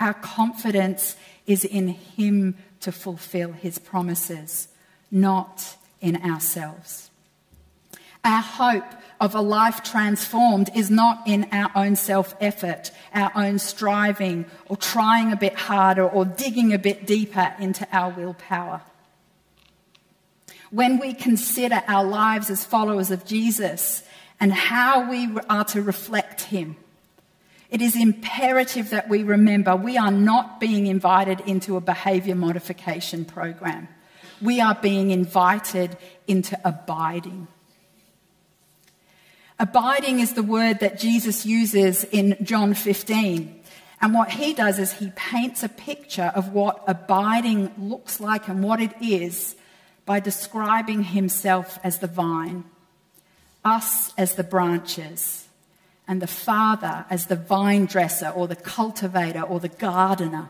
Our 0.01 0.15
confidence 0.15 1.15
is 1.45 1.63
in 1.63 1.89
him 1.89 2.57
to 2.79 2.91
fulfill 2.91 3.51
his 3.51 3.77
promises, 3.77 4.67
not 5.11 5.77
in 6.01 6.17
ourselves. 6.17 7.11
Our 8.25 8.41
hope 8.41 8.91
of 9.19 9.35
a 9.35 9.41
life 9.41 9.83
transformed 9.83 10.71
is 10.75 10.89
not 10.89 11.27
in 11.27 11.47
our 11.51 11.69
own 11.75 11.95
self 11.95 12.35
effort, 12.41 12.91
our 13.13 13.31
own 13.35 13.59
striving, 13.59 14.45
or 14.65 14.75
trying 14.75 15.31
a 15.31 15.35
bit 15.35 15.53
harder, 15.53 16.07
or 16.07 16.25
digging 16.25 16.73
a 16.73 16.79
bit 16.79 17.05
deeper 17.05 17.53
into 17.59 17.87
our 17.91 18.09
willpower. 18.09 18.81
When 20.71 20.97
we 20.97 21.13
consider 21.13 21.83
our 21.87 22.03
lives 22.03 22.49
as 22.49 22.65
followers 22.65 23.11
of 23.11 23.25
Jesus 23.25 24.01
and 24.39 24.51
how 24.51 25.07
we 25.09 25.29
are 25.47 25.65
to 25.65 25.81
reflect 25.83 26.41
Him, 26.41 26.77
it 27.71 27.81
is 27.81 27.95
imperative 27.95 28.89
that 28.89 29.07
we 29.07 29.23
remember 29.23 29.75
we 29.75 29.97
are 29.97 30.11
not 30.11 30.59
being 30.59 30.87
invited 30.87 31.39
into 31.41 31.77
a 31.77 31.81
behavior 31.81 32.35
modification 32.35 33.23
program. 33.23 33.87
We 34.41 34.59
are 34.59 34.75
being 34.75 35.11
invited 35.11 35.97
into 36.27 36.59
abiding. 36.65 37.47
Abiding 39.57 40.19
is 40.19 40.33
the 40.33 40.43
word 40.43 40.79
that 40.79 40.99
Jesus 40.99 41.45
uses 41.45 42.03
in 42.03 42.35
John 42.43 42.73
15. 42.73 43.61
And 44.01 44.13
what 44.13 44.31
he 44.31 44.53
does 44.53 44.79
is 44.79 44.93
he 44.93 45.11
paints 45.15 45.63
a 45.63 45.69
picture 45.69 46.31
of 46.35 46.51
what 46.51 46.83
abiding 46.87 47.71
looks 47.77 48.19
like 48.19 48.49
and 48.49 48.63
what 48.63 48.81
it 48.81 48.91
is 48.99 49.55
by 50.05 50.19
describing 50.19 51.03
himself 51.03 51.79
as 51.83 51.99
the 51.99 52.07
vine, 52.07 52.65
us 53.63 54.11
as 54.17 54.33
the 54.33 54.43
branches, 54.43 55.47
and 56.11 56.21
the 56.21 56.27
Father 56.27 57.05
as 57.09 57.27
the 57.27 57.37
vine 57.37 57.85
dresser 57.85 58.27
or 58.27 58.45
the 58.45 58.55
cultivator 58.57 59.43
or 59.43 59.61
the 59.61 59.69
gardener. 59.69 60.49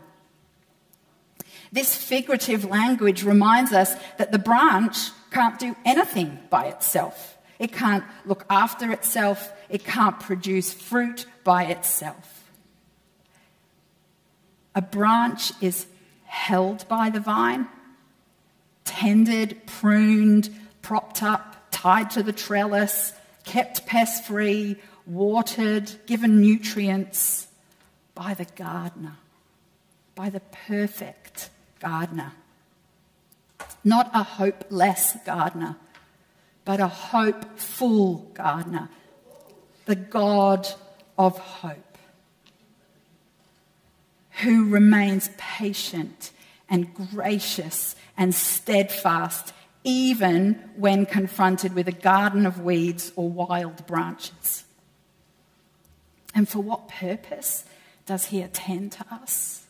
This 1.71 1.95
figurative 1.95 2.65
language 2.65 3.23
reminds 3.23 3.71
us 3.71 3.93
that 4.17 4.31
the 4.31 4.39
branch 4.39 5.11
can't 5.29 5.59
do 5.59 5.75
anything 5.85 6.39
by 6.49 6.65
itself. 6.65 7.37
It 7.59 7.71
can't 7.71 8.03
look 8.25 8.43
after 8.49 8.91
itself. 8.91 9.53
It 9.69 9.83
can't 9.83 10.19
produce 10.19 10.73
fruit 10.73 11.27
by 11.43 11.65
itself. 11.65 12.49
A 14.73 14.81
branch 14.81 15.51
is 15.61 15.85
held 16.25 16.87
by 16.87 17.11
the 17.11 17.19
vine 17.19 17.67
tended, 18.83 19.67
pruned, 19.67 20.49
propped 20.81 21.21
up, 21.21 21.67
tied 21.69 22.09
to 22.09 22.23
the 22.23 22.33
trellis, 22.33 23.13
kept 23.43 23.85
pest 23.85 24.25
free, 24.25 24.77
watered, 25.11 25.91
given 26.05 26.39
nutrients 26.39 27.47
by 28.15 28.33
the 28.33 28.45
gardener, 28.55 29.17
by 30.15 30.29
the 30.29 30.39
perfect 30.67 31.49
gardener. 31.79 32.31
Not 33.83 34.09
a 34.13 34.23
hopeless 34.23 35.17
gardener, 35.25 35.75
but 36.63 36.79
a 36.79 36.87
hopeful 36.87 38.29
gardener, 38.33 38.89
the 39.85 39.95
God 39.95 40.67
of 41.17 41.37
hope, 41.37 41.97
who 44.43 44.69
remains 44.69 45.29
patient 45.37 46.31
and 46.69 46.93
gracious 46.93 47.95
and 48.15 48.33
steadfast, 48.33 49.53
even 49.83 50.53
when 50.77 51.05
confronted 51.05 51.73
with 51.73 51.87
a 51.87 51.91
garden 51.91 52.45
of 52.45 52.61
weeds 52.61 53.11
or 53.17 53.29
wild 53.29 53.85
branches. 53.87 54.63
And 56.33 56.47
for 56.47 56.59
what 56.59 56.87
purpose 56.87 57.65
does 58.05 58.25
he 58.25 58.41
attend 58.41 58.93
to 58.93 59.05
us? 59.11 59.65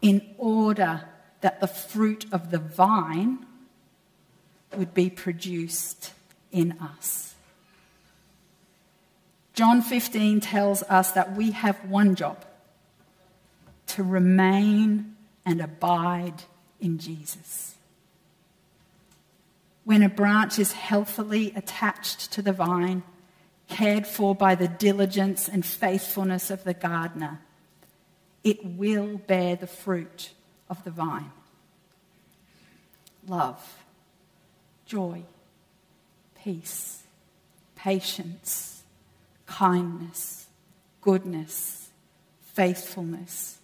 In 0.00 0.22
order 0.38 1.02
that 1.40 1.60
the 1.60 1.66
fruit 1.66 2.26
of 2.32 2.50
the 2.50 2.58
vine 2.58 3.46
would 4.76 4.94
be 4.94 5.10
produced 5.10 6.12
in 6.52 6.72
us. 6.80 7.34
John 9.54 9.80
15 9.80 10.40
tells 10.40 10.82
us 10.82 11.12
that 11.12 11.34
we 11.34 11.52
have 11.52 11.76
one 11.88 12.14
job 12.14 12.44
to 13.88 14.02
remain 14.02 15.16
and 15.44 15.60
abide 15.60 16.42
in 16.80 16.98
Jesus. 16.98 17.74
When 19.84 20.02
a 20.02 20.08
branch 20.08 20.58
is 20.58 20.72
healthily 20.72 21.52
attached 21.54 22.32
to 22.32 22.42
the 22.42 22.52
vine, 22.52 23.02
cared 23.68 24.06
for 24.06 24.34
by 24.34 24.54
the 24.54 24.68
diligence 24.68 25.48
and 25.48 25.64
faithfulness 25.64 26.50
of 26.50 26.64
the 26.64 26.74
gardener, 26.74 27.40
it 28.44 28.64
will 28.64 29.18
bear 29.18 29.56
the 29.56 29.66
fruit 29.66 30.30
of 30.68 30.82
the 30.84 30.90
vine 30.90 31.32
love, 33.28 33.84
joy, 34.84 35.20
peace, 36.42 37.02
patience, 37.74 38.84
kindness, 39.46 40.46
goodness, 41.00 41.88
faithfulness, 42.40 43.58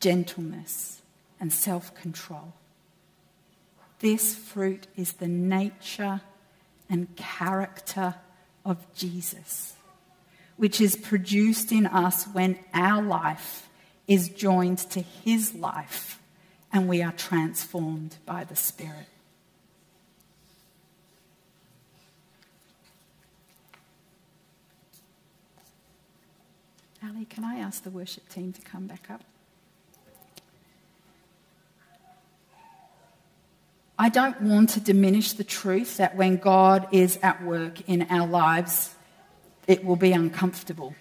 gentleness, 0.00 1.02
and 1.40 1.52
self 1.52 1.94
control. 1.94 2.54
This 3.98 4.34
fruit 4.36 4.86
is 4.96 5.14
the 5.14 5.26
nature 5.28 6.20
and 6.88 7.14
character 7.16 8.14
of 8.68 8.94
Jesus, 8.94 9.74
which 10.56 10.80
is 10.80 10.94
produced 10.94 11.72
in 11.72 11.86
us 11.86 12.26
when 12.26 12.58
our 12.74 13.02
life 13.02 13.68
is 14.06 14.28
joined 14.28 14.78
to 14.78 15.00
his 15.00 15.54
life 15.54 16.20
and 16.72 16.88
we 16.88 17.02
are 17.02 17.12
transformed 17.12 18.16
by 18.26 18.44
the 18.44 18.56
Spirit. 18.56 19.08
Ali, 27.02 27.24
can 27.24 27.44
I 27.44 27.58
ask 27.58 27.84
the 27.84 27.90
worship 27.90 28.28
team 28.28 28.52
to 28.52 28.60
come 28.60 28.86
back 28.86 29.06
up? 29.08 29.24
I 34.08 34.10
don't 34.10 34.40
want 34.40 34.70
to 34.70 34.80
diminish 34.80 35.34
the 35.34 35.44
truth 35.44 35.98
that 35.98 36.16
when 36.16 36.38
God 36.38 36.88
is 36.92 37.18
at 37.22 37.44
work 37.44 37.86
in 37.86 38.06
our 38.08 38.26
lives, 38.26 38.94
it 39.66 39.84
will 39.84 39.96
be 39.96 40.12
uncomfortable. 40.12 40.94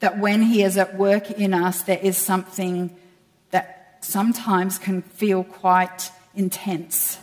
That 0.00 0.18
when 0.18 0.42
He 0.42 0.62
is 0.62 0.76
at 0.76 0.94
work 0.94 1.30
in 1.30 1.54
us, 1.54 1.84
there 1.84 1.98
is 2.02 2.18
something 2.18 2.94
that 3.50 3.96
sometimes 4.02 4.76
can 4.76 5.00
feel 5.00 5.42
quite 5.42 6.10
intense. 6.34 7.16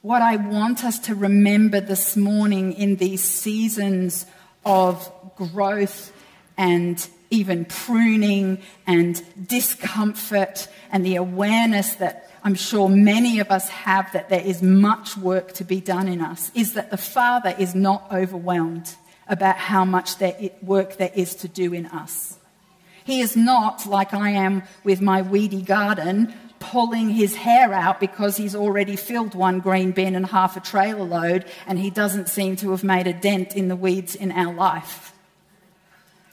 What 0.00 0.22
I 0.22 0.36
want 0.36 0.84
us 0.84 0.98
to 1.00 1.14
remember 1.14 1.80
this 1.80 2.16
morning 2.16 2.72
in 2.72 2.96
these 2.96 3.22
seasons 3.22 4.24
of 4.64 5.12
growth 5.36 6.14
and 6.56 7.06
even 7.30 7.64
pruning 7.64 8.60
and 8.86 9.22
discomfort 9.46 10.68
and 10.90 11.04
the 11.04 11.16
awareness 11.16 11.94
that 11.96 12.30
I'm 12.44 12.54
sure 12.54 12.90
many 12.90 13.40
of 13.40 13.50
us 13.50 13.68
have 13.70 14.12
that 14.12 14.28
there 14.28 14.44
is 14.44 14.62
much 14.62 15.16
work 15.16 15.52
to 15.54 15.64
be 15.64 15.80
done 15.80 16.08
in 16.08 16.20
us 16.20 16.50
is 16.54 16.74
that 16.74 16.90
the 16.90 16.98
Father 16.98 17.54
is 17.58 17.74
not 17.74 18.06
overwhelmed 18.12 18.94
about 19.26 19.56
how 19.56 19.86
much 19.86 20.20
work 20.60 20.98
there 20.98 21.10
is 21.14 21.34
to 21.36 21.48
do 21.48 21.72
in 21.72 21.86
us. 21.86 22.38
He 23.04 23.20
is 23.20 23.34
not, 23.34 23.86
like 23.86 24.12
I 24.12 24.30
am 24.30 24.62
with 24.82 25.00
my 25.00 25.22
weedy 25.22 25.62
garden, 25.62 26.34
pulling 26.58 27.10
his 27.10 27.34
hair 27.34 27.72
out 27.72 28.00
because 28.00 28.36
he's 28.36 28.54
already 28.54 28.96
filled 28.96 29.34
one 29.34 29.60
green 29.60 29.92
bin 29.92 30.14
and 30.14 30.26
half 30.26 30.56
a 30.56 30.60
trailer 30.60 31.04
load, 31.04 31.46
and 31.66 31.78
he 31.78 31.88
doesn't 31.88 32.28
seem 32.28 32.56
to 32.56 32.70
have 32.72 32.84
made 32.84 33.06
a 33.06 33.12
dent 33.14 33.56
in 33.56 33.68
the 33.68 33.76
weeds 33.76 34.14
in 34.14 34.30
our 34.32 34.52
life. 34.52 35.13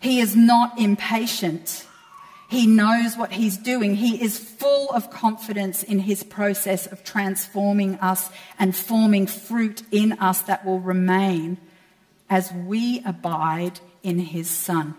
He 0.02 0.20
is 0.20 0.36
not 0.36 0.80
impatient. 0.80 1.86
He 2.50 2.68
knows 2.68 3.16
what 3.16 3.32
he's 3.32 3.56
doing. 3.56 3.96
He 3.96 4.22
is 4.22 4.38
full 4.38 4.90
of 4.90 5.10
confidence 5.10 5.84
in 5.84 6.00
his 6.00 6.24
process 6.24 6.86
of 6.86 7.04
transforming 7.04 7.96
us 8.00 8.30
and 8.60 8.76
forming 8.76 9.28
fruit 9.28 9.84
in 9.92 10.14
us 10.14 10.42
that 10.42 10.66
will 10.66 10.80
remain 10.80 11.58
as 12.30 12.52
we 12.52 13.02
abide 13.06 13.80
in 14.04 14.20
his 14.20 14.50
Son. 14.50 14.96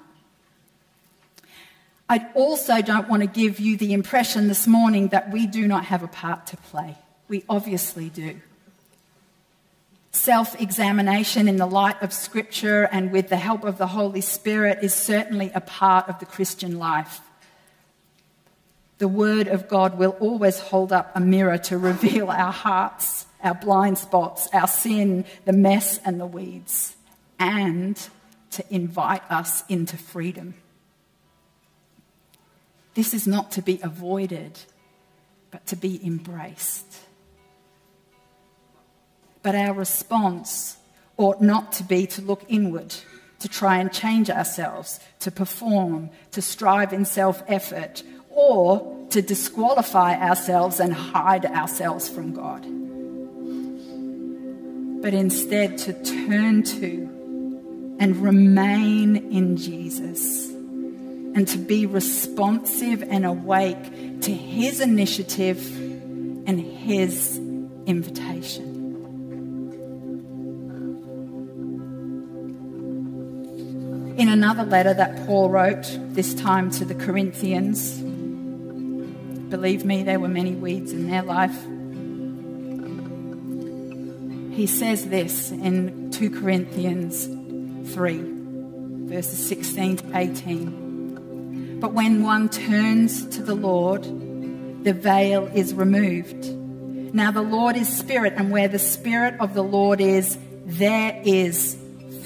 I 2.09 2.27
also 2.35 2.81
don't 2.81 3.09
want 3.09 3.23
to 3.23 3.27
give 3.27 3.59
you 3.59 3.77
the 3.77 3.93
impression 3.93 4.49
this 4.49 4.67
morning 4.67 5.09
that 5.09 5.31
we 5.33 5.47
do 5.47 5.67
not 5.67 5.87
have 5.87 6.03
a 6.03 6.09
part 6.09 6.47
to 6.49 6.57
play. 6.57 6.97
We 7.29 7.45
obviously 7.49 8.09
do 8.09 8.41
self 10.13 10.61
examination 10.61 11.49
in 11.49 11.57
the 11.57 11.67
light 11.67 12.01
of 12.03 12.13
Scripture 12.13 12.89
and 12.93 13.11
with 13.11 13.29
the 13.29 13.37
help 13.37 13.65
of 13.65 13.79
the 13.79 13.89
Holy 13.89 14.21
Spirit 14.21 14.79
is 14.83 14.95
certainly 14.95 15.51
a 15.55 15.61
part 15.61 16.09
of 16.09 16.19
the 16.19 16.27
Christian 16.27 16.79
life. 16.79 17.21
The 18.99 19.09
Word 19.09 19.49
of 19.49 19.69
God 19.69 19.99
will 19.99 20.17
always 20.21 20.61
hold 20.61 20.93
up 20.93 21.11
a 21.15 21.21
mirror 21.21 21.59
to 21.59 21.79
reveal 21.79 22.31
our 22.31 22.53
hearts, 22.53 23.27
our 23.43 23.55
blind 23.55 23.99
spots, 23.99 24.49
our 24.53 24.69
sin, 24.69 25.25
the 25.45 25.53
mess, 25.53 25.99
and 26.05 26.21
the 26.21 26.27
weeds, 26.27 26.95
and 27.39 27.99
to 28.53 28.65
invite 28.71 29.23
us 29.31 29.65
into 29.69 29.97
freedom. 29.97 30.55
This 32.95 33.15
is 33.15 33.27
not 33.27 33.51
to 33.53 33.63
be 33.63 33.81
avoided, 33.83 34.59
but 35.51 35.67
to 35.67 35.77
be 35.77 36.05
embraced. 36.07 36.99
But 39.43 39.55
our 39.55 39.75
response 39.75 40.77
ought 41.17 41.41
not 41.41 41.73
to 41.73 41.85
be 41.85 42.07
to 42.07 42.23
look 42.23 42.45
inward, 42.49 42.95
to 43.41 43.49
try 43.49 43.79
and 43.79 43.93
change 43.93 44.31
ourselves, 44.31 45.01
to 45.21 45.31
perform, 45.31 46.11
to 46.31 46.41
strive 46.41 46.93
in 46.93 47.05
self 47.05 47.43
effort, 47.49 48.03
or 48.31 49.07
to 49.11 49.21
disqualify 49.21 50.15
ourselves 50.15 50.81
and 50.81 50.93
hide 50.93 51.45
ourselves 51.45 52.09
from 52.09 52.33
God. 52.33 52.63
But 55.03 55.15
instead 55.15 55.79
to 55.79 55.93
turn 55.93 56.63
to 56.63 57.97
and 57.99 58.17
remain 58.17 59.17
in 59.17 59.57
Jesus 59.57 60.49
and 61.35 61.47
to 61.49 61.59
be 61.59 61.87
responsive 61.87 63.03
and 63.03 63.25
awake 63.27 64.21
to 64.23 64.33
His 64.33 64.81
initiative 64.81 65.77
and 66.47 66.61
His 66.61 67.39
invitation. 67.87 68.72
In 74.23 74.29
another 74.29 74.63
letter 74.63 74.95
that 74.95 75.27
Paul 75.27 75.51
wrote, 75.51 75.85
this 76.15 76.33
time 76.33 76.71
to 76.71 76.85
the 76.85 76.95
Corinthians. 76.95 78.01
Believe 79.51 79.85
me, 79.85 80.05
there 80.05 80.21
were 80.21 80.29
many 80.29 80.53
weeds 80.53 80.93
in 80.93 81.11
their 81.11 81.23
life. 81.23 81.61
He 84.57 84.69
says 84.69 85.09
this 85.09 85.51
in 85.51 86.13
2 86.13 86.31
Corinthians 86.41 87.27
3, 87.93 88.21
verses 89.09 89.45
16 89.45 89.97
to 89.97 90.17
18. 90.17 91.81
But 91.81 91.93
when 91.93 92.23
one 92.23 92.49
turns 92.49 93.27
to 93.31 93.43
the 93.43 93.57
Lord, 93.57 94.05
the 94.85 94.93
veil 94.93 95.51
is 95.53 95.75
removed. 95.75 96.45
Now 97.13 97.33
the 97.33 97.43
Lord 97.43 97.77
is 97.77 97.89
Spirit, 97.89 98.35
and 98.37 98.53
where 98.53 98.69
the 98.69 98.79
Spirit 98.79 99.35
of 99.41 99.55
the 99.55 99.65
Lord 99.65 100.01
is, 100.01 100.39
there 100.65 101.21
is 101.25 101.77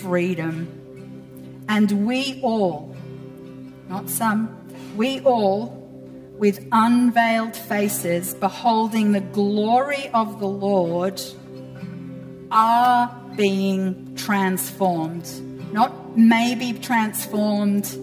freedom. 0.00 0.75
And 1.68 2.06
we 2.06 2.40
all, 2.42 2.94
not 3.88 4.08
some, 4.08 4.48
we 4.96 5.20
all 5.20 5.76
with 6.38 6.66
unveiled 6.70 7.56
faces, 7.56 8.34
beholding 8.34 9.12
the 9.12 9.20
glory 9.20 10.08
of 10.12 10.38
the 10.38 10.46
Lord, 10.46 11.20
are 12.50 13.14
being 13.36 14.14
transformed. 14.16 15.28
Not 15.72 16.16
maybe 16.16 16.72
transformed, 16.78 17.96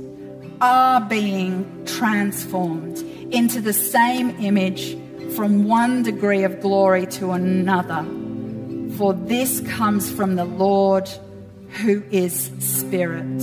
are 0.62 1.02
being 1.02 1.86
transformed 1.86 2.98
into 3.32 3.62
the 3.62 3.74
same 3.74 4.32
image 4.40 4.98
from 5.36 5.66
one 5.68 6.04
degree 6.04 6.44
of 6.44 6.60
glory 6.62 7.06
to 7.08 7.32
another. 7.32 8.04
For 8.98 9.14
this 9.14 9.62
comes 9.62 10.12
from 10.12 10.36
the 10.36 10.46
Lord 10.46 11.10
who 11.82 12.04
is 12.12 12.52
Spirit. 12.60 13.42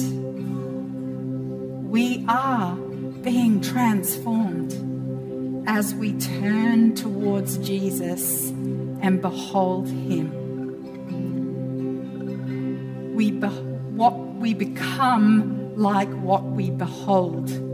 We 1.90 2.24
are 2.28 2.74
being 2.76 3.60
transformed 3.60 4.72
as 5.68 5.94
we 5.94 6.12
turn 6.14 6.94
towards 6.94 7.58
Jesus 7.58 8.50
and 9.02 9.20
behold 9.20 9.88
Him. 9.88 10.36
We, 13.14 13.32
be- 13.32 13.46
what 13.48 14.16
we 14.36 14.54
become 14.54 15.76
like 15.76 16.10
what 16.20 16.44
we 16.44 16.70
behold. 16.70 17.69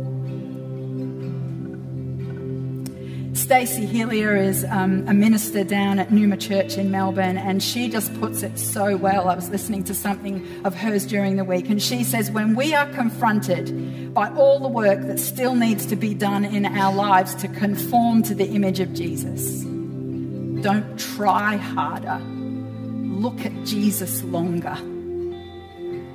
Stacey 3.46 3.86
Hillier 3.86 4.34
is 4.34 4.64
um, 4.64 5.06
a 5.06 5.14
minister 5.14 5.62
down 5.62 6.00
at 6.00 6.10
Numa 6.10 6.36
Church 6.36 6.76
in 6.76 6.90
Melbourne, 6.90 7.38
and 7.38 7.62
she 7.62 7.88
just 7.88 8.12
puts 8.18 8.42
it 8.42 8.58
so 8.58 8.96
well. 8.96 9.28
I 9.28 9.36
was 9.36 9.50
listening 9.50 9.84
to 9.84 9.94
something 9.94 10.44
of 10.64 10.74
hers 10.74 11.06
during 11.06 11.36
the 11.36 11.44
week, 11.44 11.70
and 11.70 11.80
she 11.80 12.02
says, 12.02 12.28
When 12.28 12.56
we 12.56 12.74
are 12.74 12.86
confronted 12.86 14.12
by 14.12 14.30
all 14.30 14.58
the 14.58 14.66
work 14.66 15.00
that 15.02 15.20
still 15.20 15.54
needs 15.54 15.86
to 15.86 15.94
be 15.94 16.12
done 16.12 16.44
in 16.44 16.66
our 16.66 16.92
lives 16.92 17.36
to 17.36 17.46
conform 17.46 18.24
to 18.24 18.34
the 18.34 18.48
image 18.48 18.80
of 18.80 18.92
Jesus, 18.92 19.60
don't 19.62 20.98
try 20.98 21.54
harder. 21.54 22.18
Look 22.18 23.46
at 23.46 23.52
Jesus 23.64 24.24
longer. 24.24 24.76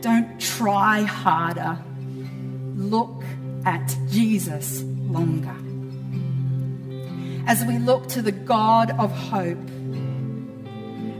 Don't 0.02 0.38
try 0.38 1.04
harder. 1.04 1.80
Look 2.76 3.24
at 3.65 3.98
Jesus 4.10 4.84
longer 4.84 5.56
as 7.47 7.63
we 7.65 7.77
look 7.77 8.08
to 8.10 8.21
the 8.21 8.32
God 8.32 8.91
of 8.99 9.12
hope, 9.12 9.58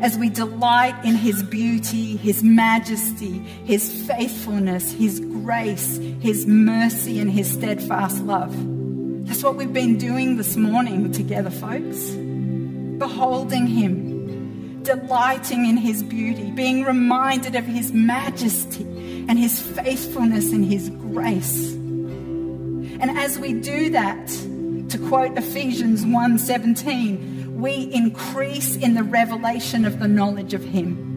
as 0.02 0.18
we 0.18 0.30
delight 0.30 0.96
in 1.06 1.16
his 1.16 1.44
beauty, 1.44 2.18
his 2.18 2.44
majesty, 2.44 3.40
his 3.66 4.06
faithfulness, 4.08 4.92
his 4.92 5.20
grace, 5.20 5.98
his 6.20 6.48
mercy, 6.48 7.20
and 7.20 7.30
his 7.30 7.52
steadfast 7.52 8.24
love. 8.24 8.52
That's 9.28 9.44
what 9.44 9.56
we've 9.56 9.72
been 9.72 9.98
doing 9.98 10.38
this 10.38 10.56
morning 10.56 11.12
together, 11.12 11.52
folks. 11.52 12.10
Beholding 12.98 13.68
him, 13.68 14.84
delighting 14.84 15.68
in 15.68 15.78
his 15.78 16.04
beauty, 16.04 16.52
being 16.52 16.84
reminded 16.84 17.56
of 17.56 17.66
his 17.66 17.92
majesty 17.92 18.84
and 19.30 19.38
his 19.38 19.62
faithfulness 19.62 20.52
and 20.52 20.66
his 20.66 20.90
grace. 20.90 21.74
And 23.02 23.10
as 23.18 23.40
we 23.40 23.54
do 23.54 23.90
that, 23.92 24.30
to 24.92 24.98
quote 24.98 25.38
Ephesians 25.38 26.06
1:17, 26.06 27.56
we 27.56 27.90
increase 27.94 28.76
in 28.76 28.94
the 28.94 29.04
revelation 29.04 29.86
of 29.86 30.00
the 30.00 30.08
knowledge 30.08 30.54
of 30.54 30.64
him. 30.66 31.08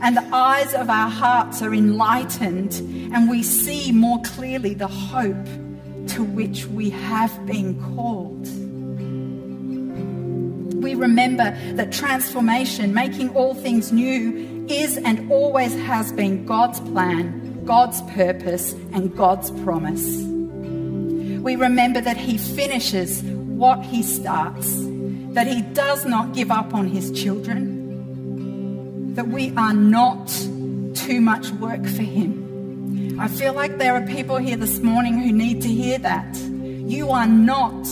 And 0.00 0.16
the 0.16 0.24
eyes 0.32 0.72
of 0.72 0.88
our 0.88 1.10
hearts 1.10 1.60
are 1.60 1.74
enlightened, 1.74 2.74
and 3.12 3.28
we 3.28 3.42
see 3.42 3.90
more 3.90 4.20
clearly 4.22 4.74
the 4.74 4.86
hope 4.86 5.48
to 6.08 6.22
which 6.22 6.66
we 6.66 6.90
have 6.90 7.44
been 7.44 7.74
called. 7.96 8.46
We 10.80 10.94
remember 10.94 11.56
that 11.74 11.90
transformation, 11.90 12.94
making 12.94 13.30
all 13.30 13.54
things 13.54 13.90
new, 13.90 14.66
is 14.68 14.96
and 14.98 15.28
always 15.32 15.74
has 15.86 16.12
been 16.12 16.46
God's 16.46 16.78
plan, 16.78 17.62
God's 17.64 18.00
purpose, 18.02 18.74
and 18.92 19.16
God's 19.16 19.50
promise 19.62 20.33
we 21.44 21.54
remember 21.56 22.00
that 22.00 22.16
He 22.16 22.38
finishes 22.38 23.22
what 23.22 23.84
He 23.84 24.02
starts, 24.02 24.74
that 25.34 25.46
He 25.46 25.60
does 25.60 26.06
not 26.06 26.32
give 26.32 26.50
up 26.50 26.72
on 26.72 26.88
His 26.88 27.12
children, 27.12 29.14
that 29.14 29.28
we 29.28 29.54
are 29.54 29.74
not 29.74 30.28
too 30.94 31.20
much 31.20 31.50
work 31.50 31.84
for 31.84 32.02
Him. 32.02 33.20
I 33.20 33.28
feel 33.28 33.52
like 33.52 33.76
there 33.76 33.94
are 33.94 34.06
people 34.06 34.38
here 34.38 34.56
this 34.56 34.80
morning 34.80 35.20
who 35.20 35.32
need 35.32 35.60
to 35.62 35.68
hear 35.68 35.98
that. 35.98 36.34
You 36.34 37.10
are 37.10 37.26
not 37.26 37.84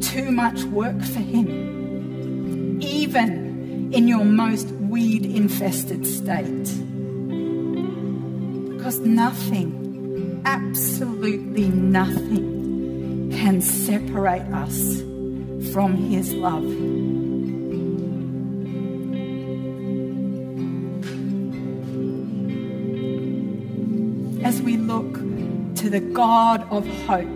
too 0.00 0.32
much 0.32 0.62
work 0.64 0.98
for 1.02 1.20
Him, 1.20 2.80
even 2.80 3.92
in 3.92 4.08
your 4.08 4.24
most 4.24 4.68
weed 4.68 5.26
infested 5.26 6.06
state. 6.06 6.64
Because 8.70 9.00
nothing, 9.00 10.40
absolutely 10.46 11.68
nothing, 11.68 12.55
can 13.46 13.60
separate 13.60 14.42
us 14.52 15.02
from 15.72 15.94
His 15.94 16.34
love. 16.34 16.64
As 24.44 24.60
we 24.62 24.76
look 24.76 25.14
to 25.76 25.88
the 25.88 26.00
God 26.00 26.66
of 26.72 26.84
hope, 27.06 27.28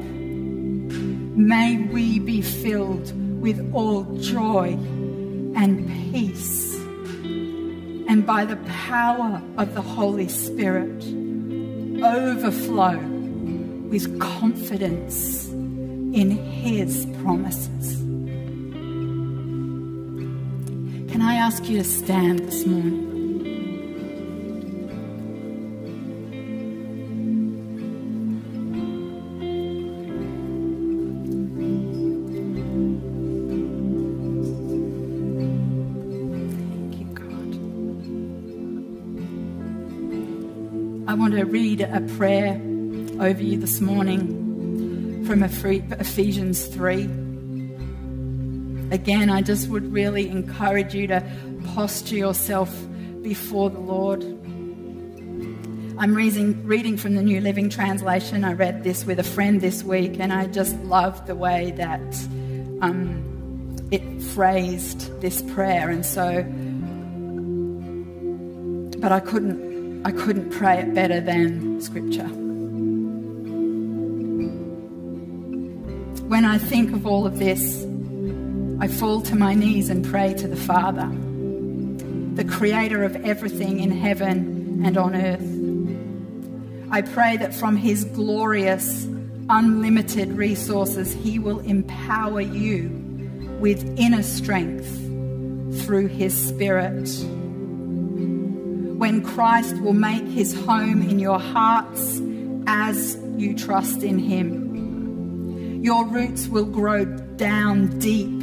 may 1.38 1.76
we 1.92 2.18
be 2.18 2.42
filled 2.42 3.12
with 3.40 3.72
all 3.72 4.02
joy 4.18 4.70
and 5.54 5.86
peace, 6.10 6.74
and 8.08 8.26
by 8.26 8.44
the 8.44 8.56
power 8.88 9.40
of 9.58 9.74
the 9.74 9.82
Holy 9.82 10.26
Spirit, 10.26 11.04
overflow 12.02 12.98
with 13.90 14.18
confidence 14.18 15.39
in 16.12 16.30
His 16.30 17.06
promises. 17.22 17.96
Can 21.10 21.22
I 21.22 21.34
ask 21.36 21.68
you 21.68 21.78
to 21.78 21.84
stand 21.84 22.40
this 22.40 22.66
morning? 22.66 23.08
I 41.08 41.14
want 41.14 41.34
to 41.34 41.44
read 41.44 41.80
a 41.80 42.00
prayer 42.16 42.54
over 43.20 43.42
you 43.42 43.58
this 43.58 43.80
morning 43.80 44.49
from 45.30 45.44
Ephesians 45.44 46.66
3. 46.66 47.04
Again, 48.90 49.30
I 49.30 49.42
just 49.42 49.68
would 49.68 49.92
really 49.92 50.28
encourage 50.28 50.92
you 50.92 51.06
to 51.06 51.22
posture 51.72 52.16
yourself 52.16 52.76
before 53.22 53.70
the 53.70 53.78
Lord. 53.78 54.24
I'm 56.00 56.16
reading, 56.16 56.96
from 56.96 57.14
the 57.14 57.22
New 57.22 57.40
Living 57.40 57.70
Translation. 57.70 58.42
I 58.42 58.54
read 58.54 58.82
this 58.82 59.04
with 59.04 59.20
a 59.20 59.22
friend 59.22 59.60
this 59.60 59.84
week, 59.84 60.18
and 60.18 60.32
I 60.32 60.48
just 60.48 60.74
loved 60.78 61.28
the 61.28 61.36
way 61.36 61.70
that 61.76 62.00
um, 62.82 63.76
it 63.92 64.02
phrased 64.34 65.20
this 65.20 65.42
prayer. 65.42 65.90
And 65.90 66.04
so, 66.04 66.42
but 68.98 69.12
I 69.12 69.20
couldn't, 69.20 70.04
I 70.04 70.10
couldn't 70.10 70.50
pray 70.50 70.80
it 70.80 70.92
better 70.92 71.20
than 71.20 71.80
Scripture. 71.80 72.28
When 76.30 76.44
I 76.44 76.58
think 76.58 76.92
of 76.92 77.08
all 77.08 77.26
of 77.26 77.40
this, 77.40 77.84
I 78.78 78.86
fall 78.86 79.20
to 79.22 79.34
my 79.34 79.52
knees 79.52 79.90
and 79.90 80.04
pray 80.04 80.32
to 80.34 80.46
the 80.46 80.54
Father, 80.54 81.10
the 82.36 82.44
creator 82.44 83.02
of 83.02 83.16
everything 83.24 83.80
in 83.80 83.90
heaven 83.90 84.80
and 84.84 84.96
on 84.96 85.16
earth. 85.16 86.92
I 86.92 87.02
pray 87.02 87.36
that 87.38 87.52
from 87.52 87.74
his 87.74 88.04
glorious, 88.04 89.06
unlimited 89.48 90.30
resources, 90.34 91.12
he 91.12 91.40
will 91.40 91.58
empower 91.58 92.40
you 92.40 92.90
with 93.58 93.98
inner 93.98 94.22
strength 94.22 94.86
through 95.84 96.06
his 96.06 96.32
Spirit. 96.32 97.08
When 98.98 99.24
Christ 99.24 99.80
will 99.80 99.94
make 99.94 100.28
his 100.28 100.54
home 100.54 101.02
in 101.02 101.18
your 101.18 101.40
hearts 101.40 102.22
as 102.68 103.18
you 103.36 103.56
trust 103.58 104.04
in 104.04 104.20
him. 104.20 104.59
Your 105.80 106.06
roots 106.06 106.46
will 106.46 106.66
grow 106.66 107.04
down 107.04 107.98
deep 108.00 108.42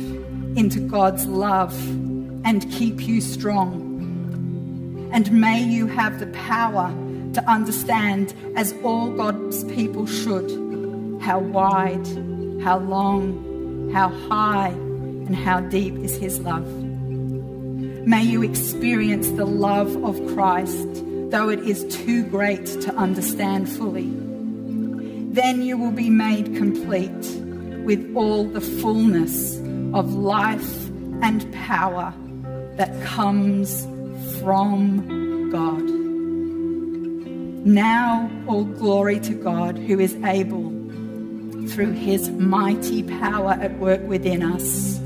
into 0.58 0.80
God's 0.80 1.26
love 1.28 1.78
and 2.44 2.70
keep 2.72 3.08
you 3.08 3.22
strong. 3.22 5.10
And 5.14 5.32
may 5.32 5.64
you 5.64 5.86
have 5.86 6.20
the 6.20 6.28
power 6.28 6.90
to 7.34 7.44
understand, 7.48 8.34
as 8.56 8.74
all 8.84 9.12
God's 9.12 9.64
people 9.66 10.08
should, 10.08 10.50
how 11.22 11.38
wide, 11.38 12.08
how 12.64 12.80
long, 12.80 13.92
how 13.94 14.10
high 14.10 14.70
and 14.70 15.36
how 15.36 15.60
deep 15.60 15.94
is 15.98 16.18
his 16.18 16.40
love. 16.40 16.66
May 18.08 18.24
you 18.24 18.42
experience 18.42 19.30
the 19.30 19.46
love 19.46 19.96
of 20.04 20.16
Christ, 20.34 20.88
though 21.30 21.50
it 21.50 21.60
is 21.60 21.86
too 21.96 22.24
great 22.24 22.66
to 22.66 22.96
understand 22.96 23.70
fully. 23.70 24.27
Then 25.38 25.62
you 25.62 25.78
will 25.78 25.92
be 25.92 26.10
made 26.10 26.56
complete 26.56 27.12
with 27.86 28.12
all 28.16 28.46
the 28.46 28.60
fullness 28.60 29.60
of 29.94 30.16
life 30.16 30.90
and 31.22 31.54
power 31.54 32.12
that 32.78 33.04
comes 33.04 33.84
from 34.42 35.52
God. 35.52 35.84
Now, 37.68 38.32
all 38.48 38.64
glory 38.64 39.20
to 39.20 39.36
God 39.36 39.78
who 39.78 40.00
is 40.00 40.16
able, 40.24 40.72
through 41.70 41.92
his 41.92 42.32
mighty 42.32 43.04
power 43.04 43.60
at 43.62 43.78
work 43.78 44.02
within 44.08 44.42
us, 44.42 44.98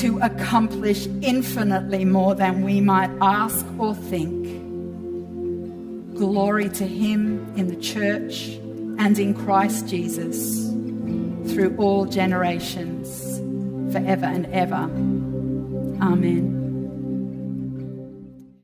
to 0.00 0.18
accomplish 0.22 1.06
infinitely 1.20 2.06
more 2.06 2.34
than 2.34 2.62
we 2.62 2.80
might 2.80 3.10
ask 3.20 3.66
or 3.78 3.94
think. 3.94 4.46
Glory 6.14 6.70
to 6.70 6.86
him 6.86 7.52
in 7.54 7.68
the 7.68 7.76
church 7.76 8.58
and 8.98 9.18
in 9.18 9.34
Christ 9.34 9.88
Jesus 9.88 10.68
through 11.52 11.76
all 11.78 12.04
generations, 12.06 13.38
forever 13.92 14.26
and 14.26 14.46
ever. 14.46 14.88
Amen. 16.02 16.61